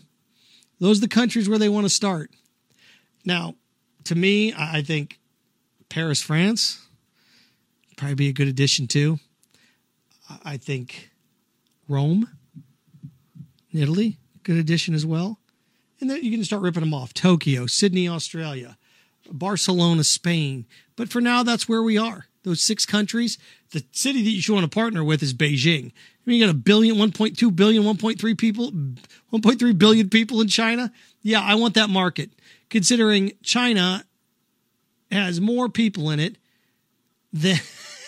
Those 0.80 0.98
are 0.98 1.02
the 1.02 1.08
countries 1.08 1.48
where 1.48 1.58
they 1.58 1.68
want 1.68 1.86
to 1.86 1.90
start. 1.90 2.30
Now, 3.24 3.54
to 4.08 4.14
me, 4.14 4.54
I 4.56 4.80
think 4.80 5.20
Paris, 5.90 6.22
France, 6.22 6.86
probably 7.98 8.14
be 8.14 8.28
a 8.28 8.32
good 8.32 8.48
addition 8.48 8.86
too. 8.86 9.18
I 10.42 10.56
think 10.56 11.10
Rome, 11.88 12.26
Italy, 13.70 14.16
good 14.44 14.56
addition 14.56 14.94
as 14.94 15.04
well. 15.04 15.40
And 16.00 16.08
then 16.08 16.24
you 16.24 16.30
can 16.30 16.42
start 16.42 16.62
ripping 16.62 16.80
them 16.80 16.94
off. 16.94 17.12
Tokyo, 17.12 17.66
Sydney, 17.66 18.08
Australia, 18.08 18.78
Barcelona, 19.30 20.04
Spain. 20.04 20.64
But 20.96 21.10
for 21.10 21.20
now, 21.20 21.42
that's 21.42 21.68
where 21.68 21.82
we 21.82 21.98
are. 21.98 22.28
Those 22.44 22.62
six 22.62 22.86
countries. 22.86 23.36
The 23.72 23.84
city 23.92 24.22
that 24.22 24.30
you 24.30 24.40
should 24.40 24.54
want 24.54 24.64
to 24.64 24.74
partner 24.74 25.04
with 25.04 25.22
is 25.22 25.34
Beijing. 25.34 25.92
Mean, 26.28 26.40
you 26.40 26.46
got 26.46 26.54
a 26.54 26.58
billion, 26.58 26.96
1.2 26.96 27.56
billion, 27.56 27.84
1.3 27.84 28.36
people, 28.36 28.70
1.3 28.70 29.78
billion 29.78 30.10
people 30.10 30.42
in 30.42 30.48
China. 30.48 30.92
Yeah, 31.22 31.40
I 31.40 31.54
want 31.54 31.72
that 31.76 31.88
market. 31.88 32.28
Considering 32.68 33.32
China 33.42 34.04
has 35.10 35.40
more 35.40 35.70
people 35.70 36.10
in 36.10 36.20
it 36.20 36.36
than 37.32 37.56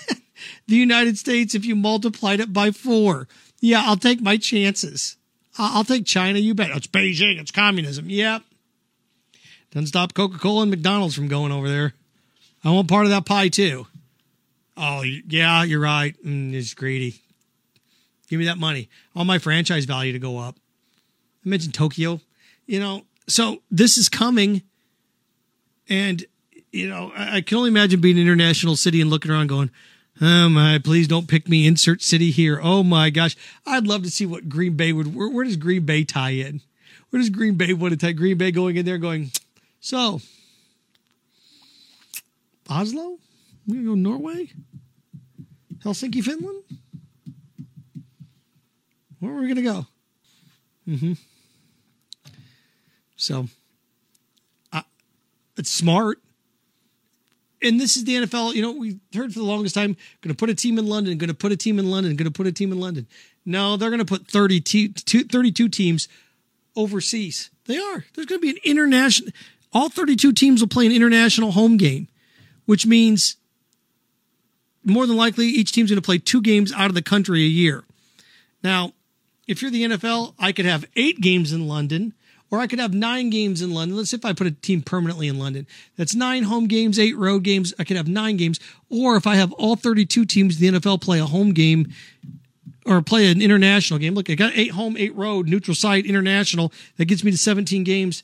the 0.66 0.76
United 0.76 1.16
States 1.16 1.54
if 1.54 1.64
you 1.64 1.74
multiplied 1.74 2.40
it 2.40 2.52
by 2.52 2.72
four. 2.72 3.26
Yeah, 3.58 3.84
I'll 3.86 3.96
take 3.96 4.20
my 4.20 4.36
chances. 4.36 5.16
I'll 5.56 5.84
take 5.84 6.04
China. 6.04 6.38
You 6.38 6.52
bet. 6.52 6.76
It's 6.76 6.86
Beijing. 6.86 7.40
It's 7.40 7.50
communism. 7.50 8.10
Yep. 8.10 8.42
Doesn't 9.70 9.86
stop 9.86 10.12
Coca 10.12 10.36
Cola 10.36 10.62
and 10.62 10.70
McDonald's 10.70 11.14
from 11.14 11.28
going 11.28 11.52
over 11.52 11.70
there. 11.70 11.94
I 12.62 12.70
want 12.70 12.86
part 12.86 13.06
of 13.06 13.12
that 13.12 13.24
pie 13.24 13.48
too. 13.48 13.86
Oh, 14.76 15.00
yeah, 15.00 15.62
you're 15.64 15.80
right. 15.80 16.14
Mm, 16.22 16.52
it's 16.52 16.74
greedy. 16.74 17.22
Give 18.30 18.38
me 18.38 18.46
that 18.46 18.58
money. 18.58 18.88
All 19.16 19.24
my 19.24 19.38
franchise 19.38 19.86
value 19.86 20.12
to 20.12 20.20
go 20.20 20.38
up. 20.38 20.56
I 21.44 21.48
mentioned 21.48 21.74
Tokyo. 21.74 22.20
You 22.66 22.78
know, 22.78 23.02
so 23.26 23.60
this 23.72 23.98
is 23.98 24.08
coming. 24.08 24.62
And, 25.88 26.24
you 26.70 26.88
know, 26.88 27.10
I, 27.16 27.38
I 27.38 27.40
can 27.40 27.58
only 27.58 27.70
imagine 27.70 28.00
being 28.00 28.16
an 28.16 28.22
international 28.22 28.76
city 28.76 29.00
and 29.00 29.10
looking 29.10 29.32
around 29.32 29.48
going, 29.48 29.72
Oh 30.22 30.48
my, 30.48 30.78
please 30.78 31.08
don't 31.08 31.26
pick 31.26 31.48
me. 31.48 31.66
Insert 31.66 32.02
city 32.02 32.30
here. 32.30 32.60
Oh 32.62 32.84
my 32.84 33.10
gosh. 33.10 33.36
I'd 33.66 33.88
love 33.88 34.04
to 34.04 34.10
see 34.10 34.26
what 34.26 34.48
Green 34.48 34.74
Bay 34.76 34.92
would, 34.92 35.12
where, 35.12 35.28
where 35.28 35.44
does 35.44 35.56
Green 35.56 35.84
Bay 35.84 36.04
tie 36.04 36.30
in? 36.30 36.60
Where 37.08 37.18
does 37.18 37.30
Green 37.30 37.56
Bay 37.56 37.72
want 37.72 37.92
to 37.92 37.96
tie? 37.98 38.12
Green 38.12 38.38
Bay 38.38 38.52
going 38.52 38.76
in 38.76 38.84
there 38.84 38.98
going, 38.98 39.32
so 39.80 40.20
Oslo? 42.68 43.18
We're 43.66 43.74
going 43.74 43.84
to 43.84 43.90
go 43.90 43.94
Norway? 43.94 44.52
Helsinki, 45.84 46.22
Finland? 46.22 46.62
Where 49.20 49.32
are 49.32 49.40
we 49.40 49.46
going 49.46 49.56
to 49.56 49.62
go? 49.62 49.86
Mm-hmm. 50.88 51.12
So, 53.16 53.48
uh, 54.72 54.82
it's 55.56 55.70
smart 55.70 56.18
and 57.62 57.80
this 57.80 57.96
is 57.96 58.04
the 58.04 58.16
NFL. 58.16 58.54
You 58.54 58.62
know, 58.62 58.72
we 58.72 58.98
heard 59.14 59.32
for 59.32 59.38
the 59.38 59.44
longest 59.44 59.74
time, 59.74 59.96
going 60.20 60.34
to 60.34 60.38
put 60.38 60.50
a 60.50 60.54
team 60.54 60.78
in 60.78 60.86
London, 60.86 61.18
going 61.18 61.28
to 61.28 61.34
put 61.34 61.52
a 61.52 61.56
team 61.56 61.78
in 61.78 61.90
London, 61.90 62.16
going 62.16 62.30
to 62.30 62.36
put 62.36 62.46
a 62.46 62.52
team 62.52 62.72
in 62.72 62.80
London. 62.80 63.06
No, 63.44 63.76
they're 63.76 63.90
going 63.90 64.00
to 64.00 64.04
put 64.04 64.26
30 64.26 64.60
te- 64.60 64.88
32 64.88 65.68
teams 65.68 66.08
overseas. 66.76 67.50
They 67.66 67.78
are. 67.78 68.04
There's 68.14 68.26
going 68.26 68.40
to 68.40 68.46
be 68.46 68.50
an 68.50 68.58
international, 68.64 69.32
all 69.72 69.88
32 69.88 70.32
teams 70.32 70.60
will 70.60 70.68
play 70.68 70.86
an 70.86 70.92
international 70.92 71.52
home 71.52 71.76
game, 71.76 72.08
which 72.66 72.86
means 72.86 73.36
more 74.84 75.06
than 75.06 75.16
likely 75.16 75.46
each 75.46 75.72
team's 75.72 75.90
going 75.90 76.00
to 76.00 76.06
play 76.06 76.18
two 76.18 76.40
games 76.40 76.72
out 76.72 76.88
of 76.88 76.94
the 76.94 77.02
country 77.02 77.42
a 77.42 77.48
year. 77.48 77.84
Now, 78.62 78.92
if 79.50 79.60
you're 79.60 79.70
the 79.70 79.82
NFL, 79.82 80.34
I 80.38 80.52
could 80.52 80.64
have 80.64 80.84
eight 80.94 81.20
games 81.20 81.52
in 81.52 81.66
London 81.66 82.14
or 82.52 82.60
I 82.60 82.68
could 82.68 82.78
have 82.78 82.94
nine 82.94 83.30
games 83.30 83.62
in 83.62 83.74
London. 83.74 83.96
Let's 83.96 84.10
say 84.10 84.16
if 84.16 84.24
I 84.24 84.32
put 84.32 84.46
a 84.46 84.52
team 84.52 84.80
permanently 84.80 85.26
in 85.26 85.38
London, 85.38 85.66
that's 85.96 86.14
nine 86.14 86.44
home 86.44 86.68
games, 86.68 86.98
eight 86.98 87.16
road 87.16 87.42
games. 87.42 87.74
I 87.78 87.84
could 87.84 87.96
have 87.96 88.08
nine 88.08 88.36
games. 88.36 88.60
Or 88.88 89.16
if 89.16 89.26
I 89.26 89.34
have 89.34 89.52
all 89.54 89.74
32 89.74 90.24
teams 90.24 90.60
in 90.60 90.74
the 90.74 90.80
NFL 90.80 91.00
play 91.00 91.18
a 91.18 91.26
home 91.26 91.52
game 91.52 91.92
or 92.86 93.02
play 93.02 93.30
an 93.30 93.42
international 93.42 93.98
game, 93.98 94.14
look, 94.14 94.30
I 94.30 94.34
got 94.34 94.52
eight 94.54 94.70
home, 94.70 94.96
eight 94.96 95.14
road, 95.16 95.48
neutral 95.48 95.74
site, 95.74 96.06
international. 96.06 96.72
That 96.96 97.06
gets 97.06 97.24
me 97.24 97.32
to 97.32 97.36
17 97.36 97.82
games. 97.82 98.22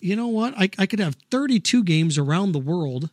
You 0.00 0.16
know 0.16 0.28
what? 0.28 0.52
I, 0.56 0.68
I 0.78 0.84
could 0.84 0.98
have 0.98 1.16
32 1.30 1.82
games 1.84 2.18
around 2.18 2.52
the 2.52 2.58
world, 2.58 3.08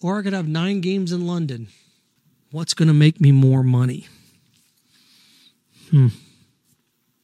or 0.00 0.18
I 0.18 0.22
could 0.22 0.32
have 0.32 0.48
nine 0.48 0.80
games 0.80 1.12
in 1.12 1.28
London. 1.28 1.68
What's 2.50 2.74
going 2.74 2.88
to 2.88 2.94
make 2.94 3.20
me 3.20 3.32
more 3.32 3.62
money? 3.62 4.08
Hmm. 5.90 6.08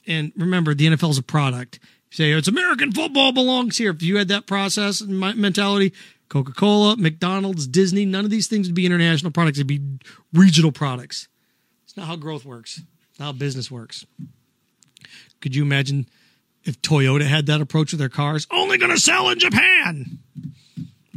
And 0.06 0.32
remember, 0.36 0.74
the 0.74 0.86
NFL 0.86 1.10
is 1.10 1.18
a 1.18 1.22
product 1.22 1.78
say 2.12 2.30
it's 2.32 2.48
American 2.48 2.92
football 2.92 3.32
belongs 3.32 3.78
here. 3.78 3.90
If 3.90 4.02
you 4.02 4.18
had 4.18 4.28
that 4.28 4.46
process 4.46 5.00
and 5.00 5.18
mentality, 5.18 5.92
Coca 6.28 6.52
Cola, 6.52 6.96
McDonald's, 6.96 7.66
Disney, 7.66 8.04
none 8.04 8.24
of 8.24 8.30
these 8.30 8.46
things 8.46 8.68
would 8.68 8.74
be 8.74 8.86
international 8.86 9.32
products. 9.32 9.58
It'd 9.58 9.66
be 9.66 9.82
regional 10.32 10.72
products. 10.72 11.28
It's 11.84 11.96
not 11.96 12.06
how 12.06 12.16
growth 12.16 12.44
works. 12.44 12.80
It's 13.10 13.18
not 13.18 13.26
how 13.26 13.32
business 13.32 13.70
works. 13.70 14.06
Could 15.40 15.54
you 15.56 15.62
imagine 15.62 16.06
if 16.64 16.80
Toyota 16.80 17.26
had 17.26 17.46
that 17.46 17.60
approach 17.60 17.92
with 17.92 17.98
their 17.98 18.08
cars? 18.08 18.46
Only 18.50 18.78
going 18.78 18.92
to 18.92 19.00
sell 19.00 19.28
in 19.30 19.38
Japan. 19.38 20.18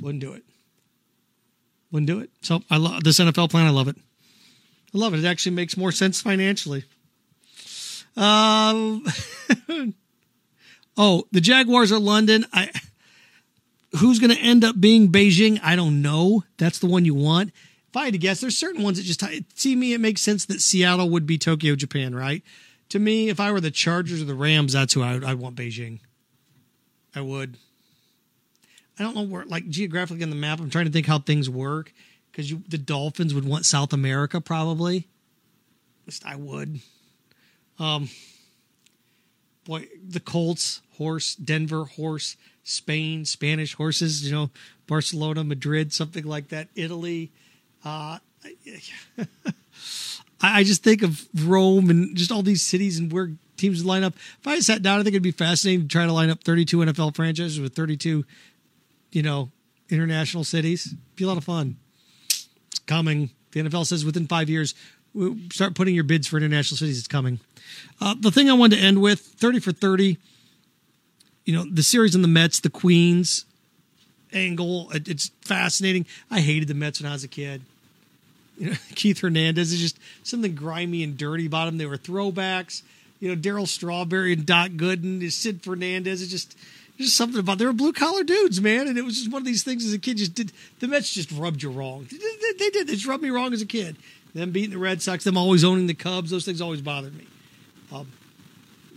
Wouldn't 0.01 0.21
do 0.21 0.33
it. 0.33 0.43
Wouldn't 1.91 2.07
do 2.07 2.19
it. 2.19 2.29
So 2.41 2.63
I 2.69 2.77
love 2.77 3.03
this 3.03 3.19
NFL 3.19 3.51
plan. 3.51 3.67
I 3.67 3.69
love 3.69 3.87
it. 3.87 3.97
I 4.93 4.97
love 4.97 5.13
it. 5.13 5.23
It 5.23 5.27
actually 5.27 5.55
makes 5.55 5.77
more 5.77 5.91
sense 5.91 6.21
financially. 6.21 6.85
Um. 8.17 9.05
Oh, 10.97 11.25
the 11.31 11.41
Jaguars 11.41 11.91
are 11.91 11.99
London. 11.99 12.45
I 12.53 12.71
who's 13.97 14.19
going 14.19 14.35
to 14.35 14.41
end 14.41 14.63
up 14.63 14.79
being 14.79 15.11
Beijing? 15.11 15.59
I 15.63 15.75
don't 15.75 16.01
know. 16.01 16.43
That's 16.57 16.79
the 16.79 16.87
one 16.87 17.05
you 17.05 17.13
want. 17.13 17.51
If 17.89 17.97
I 17.97 18.05
had 18.05 18.13
to 18.13 18.19
guess, 18.19 18.41
there's 18.41 18.57
certain 18.57 18.83
ones 18.83 18.97
that 18.97 19.03
just 19.03 19.23
see 19.57 19.75
me. 19.75 19.93
It 19.93 20.01
makes 20.01 20.21
sense 20.21 20.45
that 20.45 20.61
Seattle 20.61 21.09
would 21.09 21.25
be 21.25 21.37
Tokyo, 21.37 21.75
Japan, 21.75 22.13
right? 22.13 22.43
To 22.89 22.99
me, 22.99 23.29
if 23.29 23.39
I 23.39 23.51
were 23.51 23.61
the 23.61 23.71
Chargers 23.71 24.21
or 24.21 24.25
the 24.25 24.35
Rams, 24.35 24.73
that's 24.73 24.93
who 24.93 25.01
I 25.01 25.13
would. 25.13 25.23
I 25.23 25.33
want 25.33 25.55
Beijing. 25.55 25.99
I 27.15 27.21
would. 27.21 27.57
I 28.99 29.03
don't 29.03 29.15
know 29.15 29.23
where, 29.23 29.45
like 29.45 29.67
geographically 29.69 30.23
on 30.23 30.29
the 30.29 30.35
map. 30.35 30.59
I'm 30.59 30.69
trying 30.69 30.85
to 30.85 30.91
think 30.91 31.07
how 31.07 31.19
things 31.19 31.49
work 31.49 31.93
because 32.31 32.53
the 32.67 32.77
Dolphins 32.77 33.33
would 33.33 33.45
want 33.45 33.65
South 33.65 33.93
America 33.93 34.39
probably. 34.39 34.97
At 34.97 36.07
least 36.07 36.25
I 36.25 36.35
would. 36.35 36.79
Um, 37.79 38.09
boy, 39.65 39.87
the 40.07 40.19
Colts 40.19 40.81
horse, 40.97 41.35
Denver 41.35 41.85
horse, 41.85 42.37
Spain, 42.63 43.25
Spanish 43.25 43.73
horses, 43.75 44.25
you 44.25 44.33
know, 44.33 44.49
Barcelona, 44.87 45.43
Madrid, 45.43 45.93
something 45.93 46.23
like 46.25 46.49
that, 46.49 46.67
Italy. 46.75 47.31
Uh, 47.83 48.19
I 50.41 50.63
just 50.63 50.83
think 50.83 51.01
of 51.01 51.27
Rome 51.47 51.89
and 51.89 52.15
just 52.15 52.31
all 52.31 52.43
these 52.43 52.61
cities 52.61 52.99
and 52.99 53.11
where 53.11 53.31
teams 53.57 53.85
line 53.85 54.03
up. 54.03 54.13
If 54.15 54.47
I 54.47 54.59
sat 54.59 54.81
down, 54.81 54.99
I 54.99 55.03
think 55.03 55.13
it'd 55.13 55.23
be 55.23 55.31
fascinating 55.31 55.83
to 55.83 55.87
try 55.87 56.05
to 56.05 56.13
line 56.13 56.29
up 56.29 56.43
32 56.43 56.77
NFL 56.77 57.15
franchises 57.15 57.59
with 57.59 57.73
32, 57.75 58.25
you 59.11 59.23
know, 59.23 59.51
international 59.89 60.43
cities. 60.43 60.87
It'd 60.87 61.15
be 61.15 61.23
a 61.23 61.27
lot 61.27 61.37
of 61.37 61.43
fun. 61.43 61.77
It's 62.27 62.79
coming. 62.85 63.29
The 63.51 63.61
NFL 63.61 63.85
says 63.85 64.03
within 64.03 64.27
five 64.27 64.49
years, 64.49 64.75
start 65.51 65.75
putting 65.75 65.95
your 65.95 66.03
bids 66.03 66.27
for 66.27 66.37
international 66.37 66.77
cities. 66.77 66.99
It's 66.99 67.07
coming. 67.07 67.39
Uh, 68.01 68.15
the 68.19 68.31
thing 68.31 68.49
I 68.49 68.53
wanted 68.53 68.77
to 68.77 68.81
end 68.81 69.01
with 69.01 69.19
30 69.19 69.59
for 69.59 69.71
30 69.71 70.17
you 71.45 71.55
know, 71.55 71.63
the 71.63 71.83
series 71.83 72.15
in 72.15 72.21
the 72.23 72.27
Mets, 72.27 72.59
the 72.59 72.69
Queens 72.69 73.45
angle, 74.33 74.89
it's 74.93 75.29
fascinating. 75.41 76.05
I 76.29 76.41
hated 76.41 76.67
the 76.67 76.73
Mets 76.73 76.99
when 76.99 77.09
I 77.09 77.13
was 77.13 77.23
a 77.23 77.29
kid. 77.29 77.61
You 78.57 78.69
know, 78.69 78.77
Keith 78.95 79.19
Hernandez 79.19 79.73
is 79.73 79.81
just 79.81 79.99
something 80.23 80.55
grimy 80.55 81.03
and 81.03 81.17
dirty 81.17 81.45
about 81.45 81.67
him. 81.67 81.77
They 81.77 81.85
were 81.85 81.97
throwbacks. 81.97 82.83
You 83.19 83.27
know, 83.27 83.35
Darryl 83.35 83.67
Strawberry 83.67 84.31
and 84.31 84.45
Doc 84.45 84.71
Gooden, 84.71 85.29
Sid 85.29 85.61
Fernandez. 85.61 86.21
It's 86.21 86.31
just 86.31 86.57
just 86.97 87.17
something 87.17 87.41
about 87.41 87.57
they 87.57 87.65
were 87.65 87.73
blue 87.73 87.91
collar 87.91 88.23
dudes, 88.23 88.61
man. 88.61 88.87
And 88.87 88.97
it 88.97 89.03
was 89.03 89.17
just 89.17 89.29
one 89.29 89.41
of 89.41 89.45
these 89.45 89.65
things 89.65 89.85
as 89.85 89.91
a 89.91 89.99
kid. 89.99 90.15
Just 90.15 90.35
did 90.35 90.53
the 90.79 90.87
Mets 90.87 91.13
just 91.13 91.33
rubbed 91.33 91.63
you 91.63 91.69
wrong. 91.69 92.07
They 92.09 92.69
did. 92.69 92.87
They 92.87 92.93
just 92.93 93.05
rubbed 93.05 93.23
me 93.23 93.29
wrong 93.29 93.51
as 93.51 93.61
a 93.61 93.65
kid. 93.65 93.97
Them 94.35 94.51
beating 94.51 94.71
the 94.71 94.77
Red 94.77 95.01
Sox, 95.01 95.23
them 95.23 95.37
always 95.37 95.63
owning 95.63 95.87
the 95.87 95.93
Cubs. 95.93 96.29
Those 96.29 96.43
things 96.43 96.59
always 96.59 96.81
bothered 96.81 97.15
me. 97.15 97.25
Um, 97.91 98.11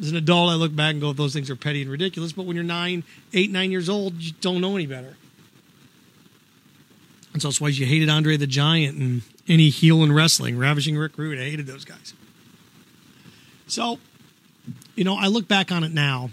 as 0.00 0.10
an 0.10 0.16
adult, 0.16 0.50
I 0.50 0.54
look 0.54 0.74
back 0.74 0.92
and 0.92 1.00
go, 1.00 1.12
those 1.12 1.32
things 1.32 1.48
are 1.48 1.54
petty 1.54 1.80
and 1.80 1.90
ridiculous. 1.90 2.32
But 2.32 2.44
when 2.44 2.56
you're 2.56 2.64
nine, 2.64 3.04
eight, 3.32 3.52
nine 3.52 3.70
years 3.70 3.88
old, 3.88 4.14
you 4.14 4.32
don't 4.40 4.60
know 4.60 4.74
any 4.74 4.86
better. 4.86 5.16
And 7.32 7.40
so 7.40 7.48
that's 7.48 7.60
why 7.60 7.68
you 7.68 7.86
hated 7.86 8.08
Andre 8.08 8.36
the 8.36 8.48
Giant 8.48 8.98
and 8.98 9.22
any 9.46 9.68
heel 9.68 10.02
in 10.02 10.12
wrestling, 10.12 10.58
Ravishing 10.58 10.98
Rick 10.98 11.16
Rude. 11.16 11.38
I 11.38 11.44
hated 11.44 11.66
those 11.66 11.84
guys. 11.84 12.14
So, 13.68 14.00
you 14.96 15.04
know, 15.04 15.16
I 15.16 15.28
look 15.28 15.46
back 15.46 15.70
on 15.70 15.84
it 15.84 15.92
now, 15.92 16.30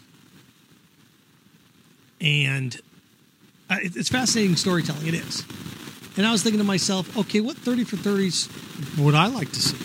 and 2.19 2.81
it's 3.69 4.09
fascinating 4.09 4.55
storytelling. 4.55 5.05
It 5.05 5.13
is. 5.13 5.43
And 6.17 6.25
I 6.25 6.31
was 6.31 6.43
thinking 6.43 6.59
to 6.59 6.65
myself, 6.65 7.17
okay, 7.17 7.41
what 7.41 7.57
30 7.57 7.83
for 7.83 7.97
30s 7.97 8.49
would 9.03 9.15
I 9.15 9.27
like 9.27 9.51
to 9.51 9.59
see? 9.59 9.77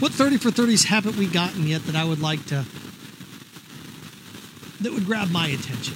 What 0.00 0.12
30 0.12 0.38
for 0.38 0.50
30s 0.50 0.84
haven't 0.84 1.16
we 1.16 1.26
gotten 1.26 1.66
yet 1.66 1.84
that 1.86 1.96
I 1.96 2.04
would 2.04 2.20
like 2.20 2.44
to, 2.46 2.64
that 4.80 4.92
would 4.92 5.06
grab 5.06 5.30
my 5.30 5.48
attention? 5.48 5.94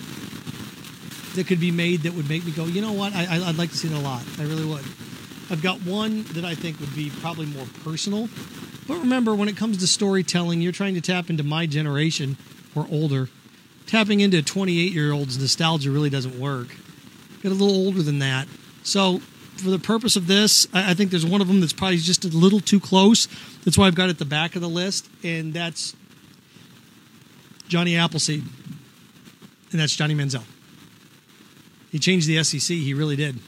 That 1.35 1.47
could 1.47 1.61
be 1.61 1.71
made 1.71 2.03
that 2.03 2.15
would 2.15 2.29
make 2.29 2.45
me 2.45 2.53
go, 2.53 2.65
you 2.65 2.83
know 2.83 2.93
what? 2.93 3.15
I, 3.15 3.43
I'd 3.47 3.57
like 3.57 3.71
to 3.71 3.77
see 3.77 3.89
it 3.89 3.95
a 3.95 4.01
lot. 4.01 4.23
I 4.39 4.43
really 4.43 4.65
would. 4.65 4.85
I've 5.51 5.63
got 5.63 5.83
one 5.83 6.25
that 6.35 6.45
I 6.45 6.55
think 6.55 6.79
would 6.81 6.95
be 6.95 7.11
probably 7.21 7.47
more 7.47 7.67
personal. 7.83 8.29
But 8.87 8.99
remember, 8.99 9.35
when 9.35 9.49
it 9.49 9.57
comes 9.57 9.79
to 9.79 9.87
storytelling, 9.87 10.61
you're 10.61 10.73
trying 10.73 10.95
to 10.95 11.01
tap 11.01 11.31
into 11.31 11.43
my 11.43 11.67
generation 11.67 12.37
or 12.75 12.87
older. 12.91 13.29
Tapping 13.87 14.21
into 14.21 14.39
a 14.39 14.43
28 14.43 14.93
year 14.93 15.13
old's 15.13 15.39
nostalgia 15.39 15.91
really 15.91 16.11
doesn't 16.11 16.39
work. 16.39 16.69
Get 17.43 17.53
a 17.53 17.55
little 17.55 17.75
older 17.75 18.03
than 18.03 18.21
that. 18.21 18.47
So, 18.83 19.21
for 19.57 19.71
the 19.71 19.79
purpose 19.79 20.17
of 20.17 20.27
this, 20.27 20.67
I, 20.73 20.93
I 20.93 20.95
think 20.95 21.11
there's 21.11 21.27
one 21.27 21.41
of 21.41 21.49
them 21.49 21.61
that's 21.61 21.73
probably 21.73 21.99
just 21.99 22.25
a 22.25 22.29
little 22.29 22.61
too 22.61 22.81
close. 22.81 23.29
That's 23.65 23.77
why 23.77 23.87
I've 23.87 23.95
got 23.95 24.07
it 24.07 24.11
at 24.11 24.19
the 24.19 24.25
back 24.25 24.55
of 24.57 24.63
the 24.63 24.69
list, 24.69 25.09
and 25.23 25.53
that's 25.53 25.95
Johnny 27.69 27.97
Appleseed. 27.97 28.45
And 29.73 29.81
that's 29.81 29.95
Johnny 29.95 30.15
Manziel. 30.15 30.43
He 31.93 31.99
changed 31.99 32.27
the 32.27 32.43
SEC, 32.43 32.77
he 32.77 32.95
really 32.95 33.17
did. 33.17 33.39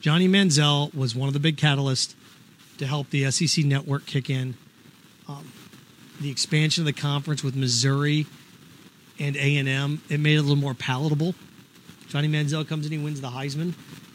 Johnny 0.00 0.28
Manziel 0.28 0.94
was 0.94 1.14
one 1.14 1.28
of 1.28 1.34
the 1.34 1.40
big 1.40 1.56
catalysts 1.56 2.14
to 2.78 2.86
help 2.86 3.10
the 3.10 3.30
SEC 3.30 3.64
network 3.64 4.06
kick 4.06 4.28
in. 4.28 4.54
Um, 5.28 5.50
the 6.20 6.30
expansion 6.30 6.82
of 6.82 6.86
the 6.86 6.92
conference 6.92 7.42
with 7.42 7.56
Missouri 7.56 8.26
and 9.18 9.36
A&M, 9.36 10.02
it 10.08 10.20
made 10.20 10.34
it 10.34 10.38
a 10.38 10.42
little 10.42 10.56
more 10.56 10.74
palatable. 10.74 11.34
Johnny 12.08 12.28
Manziel 12.28 12.66
comes 12.66 12.86
in, 12.86 12.92
he 12.92 12.98
wins 12.98 13.20
the 13.20 13.28
Heisman. 13.28 13.74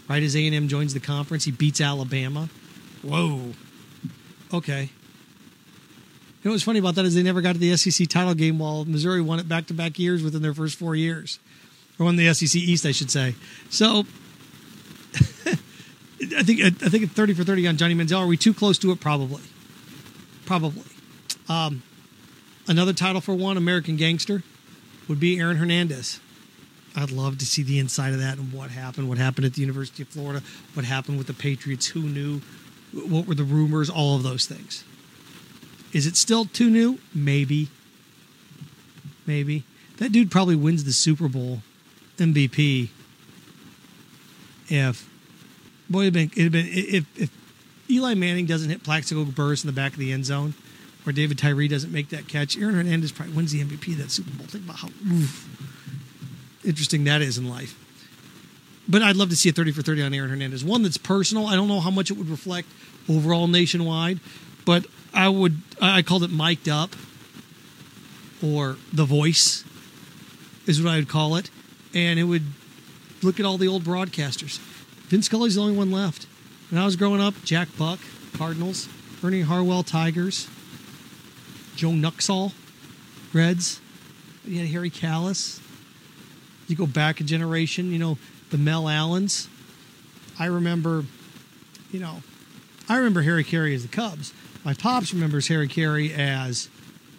Right 0.10 0.24
as 0.24 0.36
A&M 0.36 0.68
joins 0.68 0.96
the 0.96 1.00
conference, 1.00 1.46
he 1.46 1.52
beats 1.52 1.80
Alabama. 1.80 2.50
Whoa. 3.04 3.54
Okay. 4.52 4.90
You 6.42 6.50
know 6.50 6.52
what's 6.52 6.64
funny 6.64 6.80
about 6.80 6.96
that 6.96 7.06
is 7.06 7.14
they 7.14 7.22
never 7.22 7.42
got 7.42 7.54
to 7.54 7.60
the 7.60 7.78
SEC 7.78 8.08
title 8.08 8.34
game 8.34 8.58
while 8.58 8.86
Missouri 8.86 9.22
won 9.22 9.40
it 9.40 9.48
back 9.48 9.68
to 9.68 9.74
back 9.74 10.00
years 10.00 10.24
within 10.24 10.42
their 10.42 10.54
first 10.54 10.80
four 10.80 10.96
years. 10.96 11.38
Or 12.00 12.06
won 12.06 12.16
the 12.16 12.34
SEC 12.34 12.56
East, 12.56 12.86
I 12.86 12.92
should 12.92 13.12
say. 13.12 13.36
So 13.70 14.00
I 15.16 16.44
think 16.44 16.62
I 16.62 16.90
think 16.90 17.12
30 17.12 17.34
for 17.36 17.44
30 17.44 17.68
on 17.68 17.78
Johnny 17.78 17.94
Manziel. 17.94 18.22
Are 18.22 18.28
we 18.28 18.38
too 18.38 18.54
close 18.54 18.80
to 18.80 18.92
it? 18.92 19.00
Probably. 19.00 19.44
Probably. 20.46 20.84
Um, 21.48 21.84
another 22.68 22.94
title 22.94 23.22
for 23.22 23.36
one, 23.36 23.58
American 23.58 23.96
Gangster, 23.96 24.42
would 25.08 25.20
be 25.20 25.40
Aaron 25.40 25.58
Hernandez. 25.58 26.20
I'd 27.00 27.12
love 27.12 27.38
to 27.40 27.46
see 27.46 27.64
the 27.64 27.80
inside 27.80 28.14
of 28.14 28.20
that 28.20 28.38
and 28.38 28.52
what 28.52 28.72
happened, 28.72 29.08
what 29.08 29.18
happened 29.18 29.46
at 29.46 29.54
the 29.54 29.62
University 29.62 30.04
of 30.04 30.10
Florida, 30.10 30.42
what 30.74 30.86
happened 30.86 31.18
with 31.18 31.28
the 31.28 31.34
Patriots, 31.34 31.88
who 31.88 32.02
knew, 32.02 32.42
what 32.94 33.28
were 33.28 33.36
the 33.36 33.44
rumors, 33.44 33.90
all 33.90 34.16
of 34.16 34.24
those 34.24 34.46
things. 34.46 34.84
Is 35.94 36.06
it 36.06 36.16
still 36.18 36.46
too 36.46 36.70
new? 36.70 37.00
Maybe. 37.14 37.70
Maybe. 39.26 39.64
That 39.98 40.12
dude 40.12 40.30
probably 40.30 40.56
wins 40.56 40.84
the 40.84 40.94
Super 40.94 41.28
Bowl 41.28 41.62
MVP 42.18 42.90
if 44.70 45.10
boy 45.90 46.02
it'd 46.02 46.14
been 46.14 46.32
it'd 46.36 46.52
been 46.52 46.68
if 46.70 47.06
if 47.20 47.30
Eli 47.90 48.14
Manning 48.14 48.46
doesn't 48.46 48.70
hit 48.70 48.84
Plaxico 48.84 49.26
Burress 49.26 49.64
in 49.64 49.68
the 49.68 49.74
back 49.74 49.94
of 49.94 50.00
the 50.00 50.12
end 50.12 50.26
zone, 50.26 50.54
or 51.06 51.12
David 51.12 51.40
Tyree 51.40 51.68
doesn't 51.68 51.92
make 51.92 52.10
that 52.10 52.28
catch, 52.28 52.56
Aaron 52.58 52.76
Hernandez 52.76 53.12
probably 53.12 53.34
wins 53.34 53.52
the 53.52 53.64
MVP 53.64 53.94
of 53.94 53.98
that 53.98 54.12
Super 54.12 54.30
Bowl. 54.38 54.46
Think 54.46 54.66
about 54.66 54.78
how 54.78 54.90
oof, 55.12 55.79
interesting 56.70 57.04
that 57.04 57.22
is 57.22 57.38
in 57.38 57.50
life. 57.50 57.76
But 58.88 59.02
I'd 59.02 59.16
love 59.16 59.30
to 59.30 59.36
see 59.36 59.50
a 59.50 59.52
30 59.52 59.72
for 59.72 59.82
30 59.82 60.04
on 60.04 60.14
Aaron 60.14 60.30
Hernandez. 60.30 60.64
One 60.64 60.82
that's 60.84 60.98
personal. 60.98 61.48
I 61.48 61.56
don't 61.56 61.68
know 61.68 61.80
how 61.80 61.92
much 61.92 62.10
it 62.10 62.18
would 62.18 62.30
reflect 62.30 62.68
overall 63.10 63.48
nationwide, 63.48 64.20
but 64.66 64.86
I 65.14 65.30
would 65.30 65.58
I 65.82 66.02
called 66.02 66.24
it 66.24 66.32
mic'd 66.32 66.70
up 66.70 66.96
or 68.44 68.78
the 68.94 69.06
voice 69.06 69.64
is 70.66 70.82
what 70.82 70.92
I 70.92 70.98
would 70.98 71.10
call 71.10 71.36
it. 71.36 71.50
And 71.94 72.20
it 72.20 72.24
would 72.24 72.44
look 73.22 73.40
at 73.40 73.46
all 73.46 73.58
the 73.58 73.68
old 73.68 73.84
broadcasters. 73.84 74.60
Vin 75.08 75.22
Scully's 75.22 75.56
the 75.56 75.62
only 75.62 75.76
one 75.76 75.92
left. 75.92 76.28
When 76.70 76.82
I 76.82 76.86
was 76.86 76.96
growing 76.96 77.22
up, 77.22 77.34
Jack 77.44 77.68
Buck, 77.78 78.00
Cardinals, 78.38 78.88
Ernie 79.24 79.42
Harwell, 79.42 79.84
Tigers, 79.84 80.48
Joe 81.76 81.90
Nuxhall, 81.90 82.54
Reds. 83.34 83.82
You 84.46 84.60
had 84.60 84.70
Harry 84.70 84.90
Kalas. 84.90 85.60
You 86.70 86.76
go 86.76 86.86
back 86.86 87.20
a 87.20 87.24
generation, 87.24 87.92
you 87.92 87.98
know, 87.98 88.18
the 88.52 88.58
Mel 88.58 88.88
Allens. 88.88 89.50
I 90.38 90.46
remember, 90.46 91.04
you 91.92 92.00
know, 92.00 92.22
I 92.88 92.98
remember 92.98 93.24
Harry 93.24 93.44
Caray 93.44 93.74
as 93.74 93.82
the 93.82 93.90
Cubs. 93.90 94.34
My 94.64 94.74
pops 94.74 95.14
remembers 95.14 95.48
Harry 95.48 95.68
Caray 95.68 96.14
as 96.14 96.70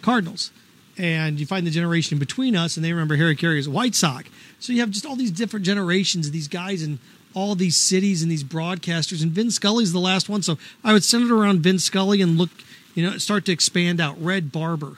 Cardinals. 0.01 0.51
And 0.97 1.39
you 1.39 1.45
find 1.45 1.67
the 1.67 1.71
generation 1.71 2.17
between 2.17 2.55
us, 2.55 2.77
and 2.77 2.85
they 2.85 2.93
remember 2.93 3.15
Harry 3.17 3.35
Caray 3.35 3.59
as 3.59 3.67
White 3.67 3.93
Sox. 3.93 4.29
So 4.59 4.71
you 4.71 4.79
have 4.79 4.89
just 4.89 5.05
all 5.05 5.15
these 5.15 5.31
different 5.31 5.65
generations 5.65 6.27
of 6.27 6.33
these 6.33 6.47
guys 6.47 6.81
in 6.81 6.99
all 7.33 7.55
these 7.55 7.75
cities 7.75 8.21
and 8.21 8.31
these 8.31 8.43
broadcasters. 8.43 9.21
And 9.21 9.31
Vin 9.31 9.51
Scully's 9.51 9.91
the 9.91 9.99
last 9.99 10.29
one. 10.29 10.43
So 10.43 10.57
I 10.83 10.93
would 10.93 11.03
send 11.03 11.25
it 11.25 11.31
around 11.31 11.59
Vin 11.59 11.79
Scully 11.79 12.21
and 12.21 12.37
look, 12.37 12.51
you 12.95 13.03
know, 13.03 13.17
start 13.17 13.45
to 13.45 13.51
expand 13.51 13.99
out. 13.99 14.21
Red 14.21 14.51
Barber. 14.51 14.97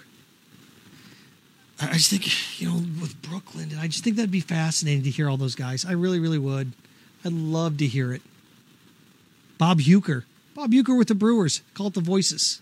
I 1.89 1.93
just 1.93 2.09
think, 2.09 2.61
you 2.61 2.69
know, 2.69 2.75
with 3.01 3.21
Brooklyn, 3.21 3.71
and 3.71 3.79
I 3.79 3.87
just 3.87 4.03
think 4.03 4.15
that'd 4.15 4.31
be 4.31 4.39
fascinating 4.39 5.03
to 5.03 5.09
hear 5.09 5.29
all 5.29 5.37
those 5.37 5.55
guys. 5.55 5.85
I 5.85 5.93
really, 5.93 6.19
really 6.19 6.37
would. 6.37 6.73
I'd 7.25 7.31
love 7.31 7.77
to 7.77 7.87
hear 7.87 8.13
it. 8.13 8.21
Bob 9.57 9.79
Uecker. 9.79 10.23
Bob 10.55 10.71
Uecker 10.71 10.97
with 10.97 11.07
the 11.07 11.15
Brewers. 11.15 11.61
Call 11.73 11.87
it 11.87 11.93
the 11.93 12.01
Voices. 12.01 12.61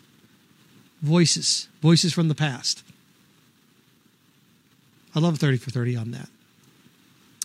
Voices. 1.02 1.68
Voices 1.82 2.14
from 2.14 2.28
the 2.28 2.36
past. 2.36 2.84
I 5.16 5.20
love 5.20 5.38
30 5.38 5.58
for 5.58 5.72
30 5.72 5.96
on 5.96 6.12
that. 6.12 6.30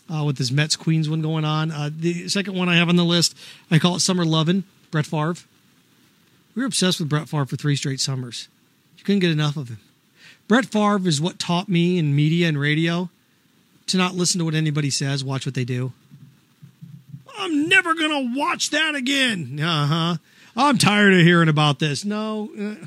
Uh, 0.08 0.24
with 0.24 0.36
this 0.36 0.52
Mets 0.52 0.76
Queens 0.76 1.08
one 1.08 1.20
going 1.20 1.44
on. 1.44 1.72
Uh, 1.72 1.90
the 1.92 2.28
second 2.28 2.54
one 2.54 2.68
I 2.68 2.76
have 2.76 2.88
on 2.88 2.96
the 2.96 3.04
list, 3.04 3.36
I 3.70 3.78
call 3.80 3.96
it 3.96 4.00
Summer 4.00 4.24
Lovin', 4.24 4.64
Brett 4.92 5.06
Favre. 5.06 5.34
We 6.54 6.62
were 6.62 6.66
obsessed 6.66 7.00
with 7.00 7.08
Brett 7.08 7.28
Favre 7.28 7.46
for 7.46 7.56
three 7.56 7.74
straight 7.74 7.98
summers. 7.98 8.48
You 8.98 9.04
couldn't 9.04 9.18
get 9.18 9.32
enough 9.32 9.56
of 9.56 9.68
him. 9.68 9.78
Brett 10.48 10.66
Favre 10.66 11.08
is 11.08 11.20
what 11.20 11.38
taught 11.38 11.68
me 11.68 11.98
in 11.98 12.14
media 12.14 12.48
and 12.48 12.58
radio 12.58 13.10
to 13.88 13.96
not 13.96 14.14
listen 14.14 14.38
to 14.38 14.44
what 14.44 14.54
anybody 14.54 14.90
says, 14.90 15.24
watch 15.24 15.46
what 15.46 15.54
they 15.54 15.64
do. 15.64 15.92
I'm 17.38 17.68
never 17.68 17.94
going 17.94 18.32
to 18.32 18.38
watch 18.38 18.70
that 18.70 18.94
again. 18.94 19.60
Uh 19.60 19.86
huh. 19.86 20.16
I'm 20.56 20.78
tired 20.78 21.12
of 21.12 21.20
hearing 21.20 21.48
about 21.48 21.78
this. 21.78 22.04
No, 22.04 22.50
uh, 22.58 22.86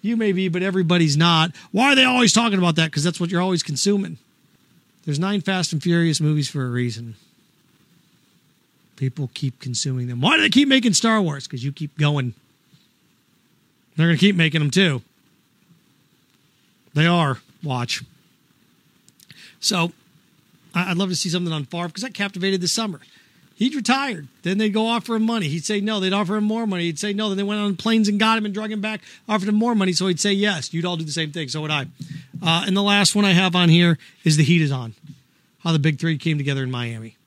you 0.00 0.16
may 0.16 0.32
be, 0.32 0.48
but 0.48 0.62
everybody's 0.62 1.16
not. 1.16 1.52
Why 1.70 1.92
are 1.92 1.94
they 1.94 2.04
always 2.04 2.32
talking 2.32 2.58
about 2.58 2.76
that? 2.76 2.86
Because 2.86 3.04
that's 3.04 3.20
what 3.20 3.30
you're 3.30 3.42
always 3.42 3.62
consuming. 3.62 4.16
There's 5.04 5.18
nine 5.18 5.40
Fast 5.42 5.72
and 5.72 5.82
Furious 5.82 6.20
movies 6.20 6.48
for 6.48 6.64
a 6.64 6.70
reason. 6.70 7.16
People 8.96 9.30
keep 9.34 9.60
consuming 9.60 10.08
them. 10.08 10.20
Why 10.20 10.36
do 10.36 10.42
they 10.42 10.48
keep 10.48 10.68
making 10.68 10.94
Star 10.94 11.20
Wars? 11.20 11.46
Because 11.46 11.64
you 11.64 11.72
keep 11.72 11.96
going. 11.98 12.34
They're 13.96 14.06
going 14.06 14.18
to 14.18 14.20
keep 14.20 14.36
making 14.36 14.60
them 14.60 14.70
too. 14.70 15.02
They 16.94 17.06
are. 17.06 17.38
Watch. 17.62 18.02
So 19.60 19.92
I'd 20.74 20.96
love 20.96 21.10
to 21.10 21.16
see 21.16 21.28
something 21.28 21.52
on 21.52 21.64
Favre 21.64 21.88
because 21.88 22.02
that 22.02 22.14
captivated 22.14 22.60
this 22.60 22.72
summer. 22.72 23.00
He'd 23.54 23.74
retired. 23.74 24.26
Then 24.42 24.56
they'd 24.56 24.72
go 24.72 24.86
offer 24.86 25.14
him 25.14 25.24
money. 25.24 25.48
He'd 25.48 25.66
say 25.66 25.82
no. 25.82 26.00
They'd 26.00 26.14
offer 26.14 26.36
him 26.36 26.44
more 26.44 26.66
money. 26.66 26.84
He'd 26.84 26.98
say 26.98 27.12
no. 27.12 27.28
Then 27.28 27.36
they 27.36 27.42
went 27.42 27.60
on 27.60 27.76
planes 27.76 28.08
and 28.08 28.18
got 28.18 28.38
him 28.38 28.46
and 28.46 28.54
drug 28.54 28.72
him 28.72 28.80
back, 28.80 29.02
offered 29.28 29.50
him 29.50 29.54
more 29.54 29.74
money. 29.74 29.92
So 29.92 30.06
he'd 30.06 30.18
say 30.18 30.32
yes. 30.32 30.72
You'd 30.72 30.86
all 30.86 30.96
do 30.96 31.04
the 31.04 31.12
same 31.12 31.30
thing. 31.30 31.48
So 31.48 31.60
would 31.60 31.70
I. 31.70 31.82
Uh, 32.42 32.64
and 32.66 32.74
the 32.74 32.82
last 32.82 33.14
one 33.14 33.26
I 33.26 33.32
have 33.32 33.54
on 33.54 33.68
here 33.68 33.98
is 34.24 34.38
The 34.38 34.44
Heat 34.44 34.62
is 34.62 34.72
On. 34.72 34.94
How 35.58 35.72
the 35.72 35.78
big 35.78 36.00
three 36.00 36.16
came 36.16 36.38
together 36.38 36.62
in 36.62 36.70
Miami. 36.70 37.18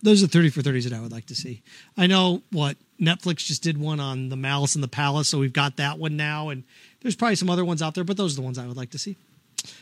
Those 0.00 0.22
are 0.22 0.28
30 0.28 0.50
for 0.50 0.62
30s 0.62 0.84
that 0.84 0.92
I 0.92 1.00
would 1.00 1.10
like 1.10 1.26
to 1.26 1.34
see. 1.34 1.60
I 1.96 2.06
know 2.06 2.42
what 2.52 2.76
Netflix 3.00 3.38
just 3.38 3.64
did 3.64 3.78
one 3.78 3.98
on 3.98 4.28
The 4.28 4.36
Malice 4.36 4.76
in 4.76 4.80
the 4.80 4.86
Palace. 4.86 5.28
So 5.28 5.40
we've 5.40 5.52
got 5.52 5.76
that 5.76 5.98
one 5.98 6.16
now. 6.16 6.50
And 6.50 6.62
there's 7.02 7.16
probably 7.16 7.36
some 7.36 7.50
other 7.50 7.64
ones 7.64 7.82
out 7.82 7.94
there, 7.94 8.04
but 8.04 8.16
those 8.16 8.34
are 8.34 8.36
the 8.36 8.42
ones 8.42 8.58
I 8.58 8.66
would 8.66 8.76
like 8.76 8.90
to 8.90 8.98
see. 8.98 9.16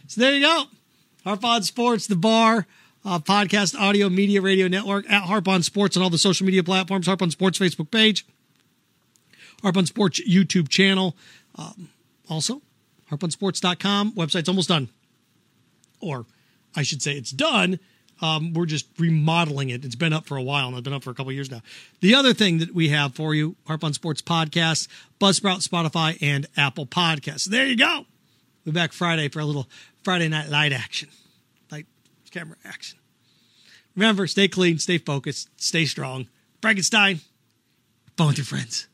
So 0.08 0.20
there 0.20 0.34
you 0.34 0.42
go. 0.42 0.64
Harp 1.24 1.44
on 1.44 1.62
Sports, 1.62 2.06
The 2.06 2.16
Bar 2.16 2.66
uh, 3.04 3.18
podcast, 3.18 3.78
audio, 3.78 4.08
media, 4.08 4.40
radio 4.40 4.68
network 4.68 5.10
at 5.10 5.22
Harp 5.24 5.48
on 5.48 5.62
Sports 5.62 5.96
on 5.96 6.02
all 6.02 6.10
the 6.10 6.18
social 6.18 6.44
media 6.46 6.62
platforms. 6.62 7.06
Harp 7.06 7.22
on 7.22 7.30
Sports 7.30 7.58
Facebook 7.58 7.90
page, 7.90 8.26
Harp 9.62 9.76
on 9.76 9.86
Sports 9.86 10.20
YouTube 10.28 10.68
channel. 10.68 11.16
Um, 11.56 11.88
also, 12.28 12.62
harponsports.com. 13.10 14.12
Website's 14.12 14.48
almost 14.48 14.68
done. 14.68 14.88
Or 16.00 16.26
I 16.76 16.82
should 16.82 17.02
say 17.02 17.12
it's 17.12 17.30
done. 17.30 17.80
Um, 18.20 18.52
we're 18.52 18.66
just 18.66 18.86
remodeling 18.98 19.70
it. 19.70 19.84
It's 19.84 19.94
been 19.94 20.12
up 20.12 20.26
for 20.26 20.36
a 20.36 20.42
while, 20.42 20.68
and 20.68 20.76
it's 20.76 20.84
been 20.84 20.92
up 20.92 21.02
for 21.02 21.10
a 21.10 21.14
couple 21.14 21.32
years 21.32 21.50
now. 21.50 21.62
The 22.00 22.14
other 22.14 22.34
thing 22.34 22.58
that 22.58 22.74
we 22.74 22.88
have 22.90 23.14
for 23.14 23.34
you, 23.34 23.56
Harp 23.66 23.82
on 23.82 23.94
Sports 23.94 24.20
podcast, 24.20 24.88
Buzzsprout, 25.20 25.66
Spotify, 25.66 26.18
and 26.20 26.46
Apple 26.56 26.86
Podcasts. 26.86 27.44
There 27.44 27.66
you 27.66 27.76
go. 27.76 28.06
We're 28.66 28.72
back 28.72 28.92
Friday 28.92 29.28
for 29.28 29.40
a 29.40 29.44
little 29.44 29.68
Friday 30.02 30.28
night 30.28 30.48
light 30.48 30.72
action 30.72 31.08
light 31.72 31.86
camera 32.30 32.56
action. 32.64 32.98
Remember, 33.96 34.26
stay 34.26 34.48
clean, 34.48 34.78
stay 34.78 34.98
focused, 34.98 35.48
stay 35.56 35.84
strong. 35.84 36.28
Frankenstein, 36.62 37.20
phone 38.16 38.28
with 38.28 38.38
your 38.38 38.44
friends. 38.44 38.86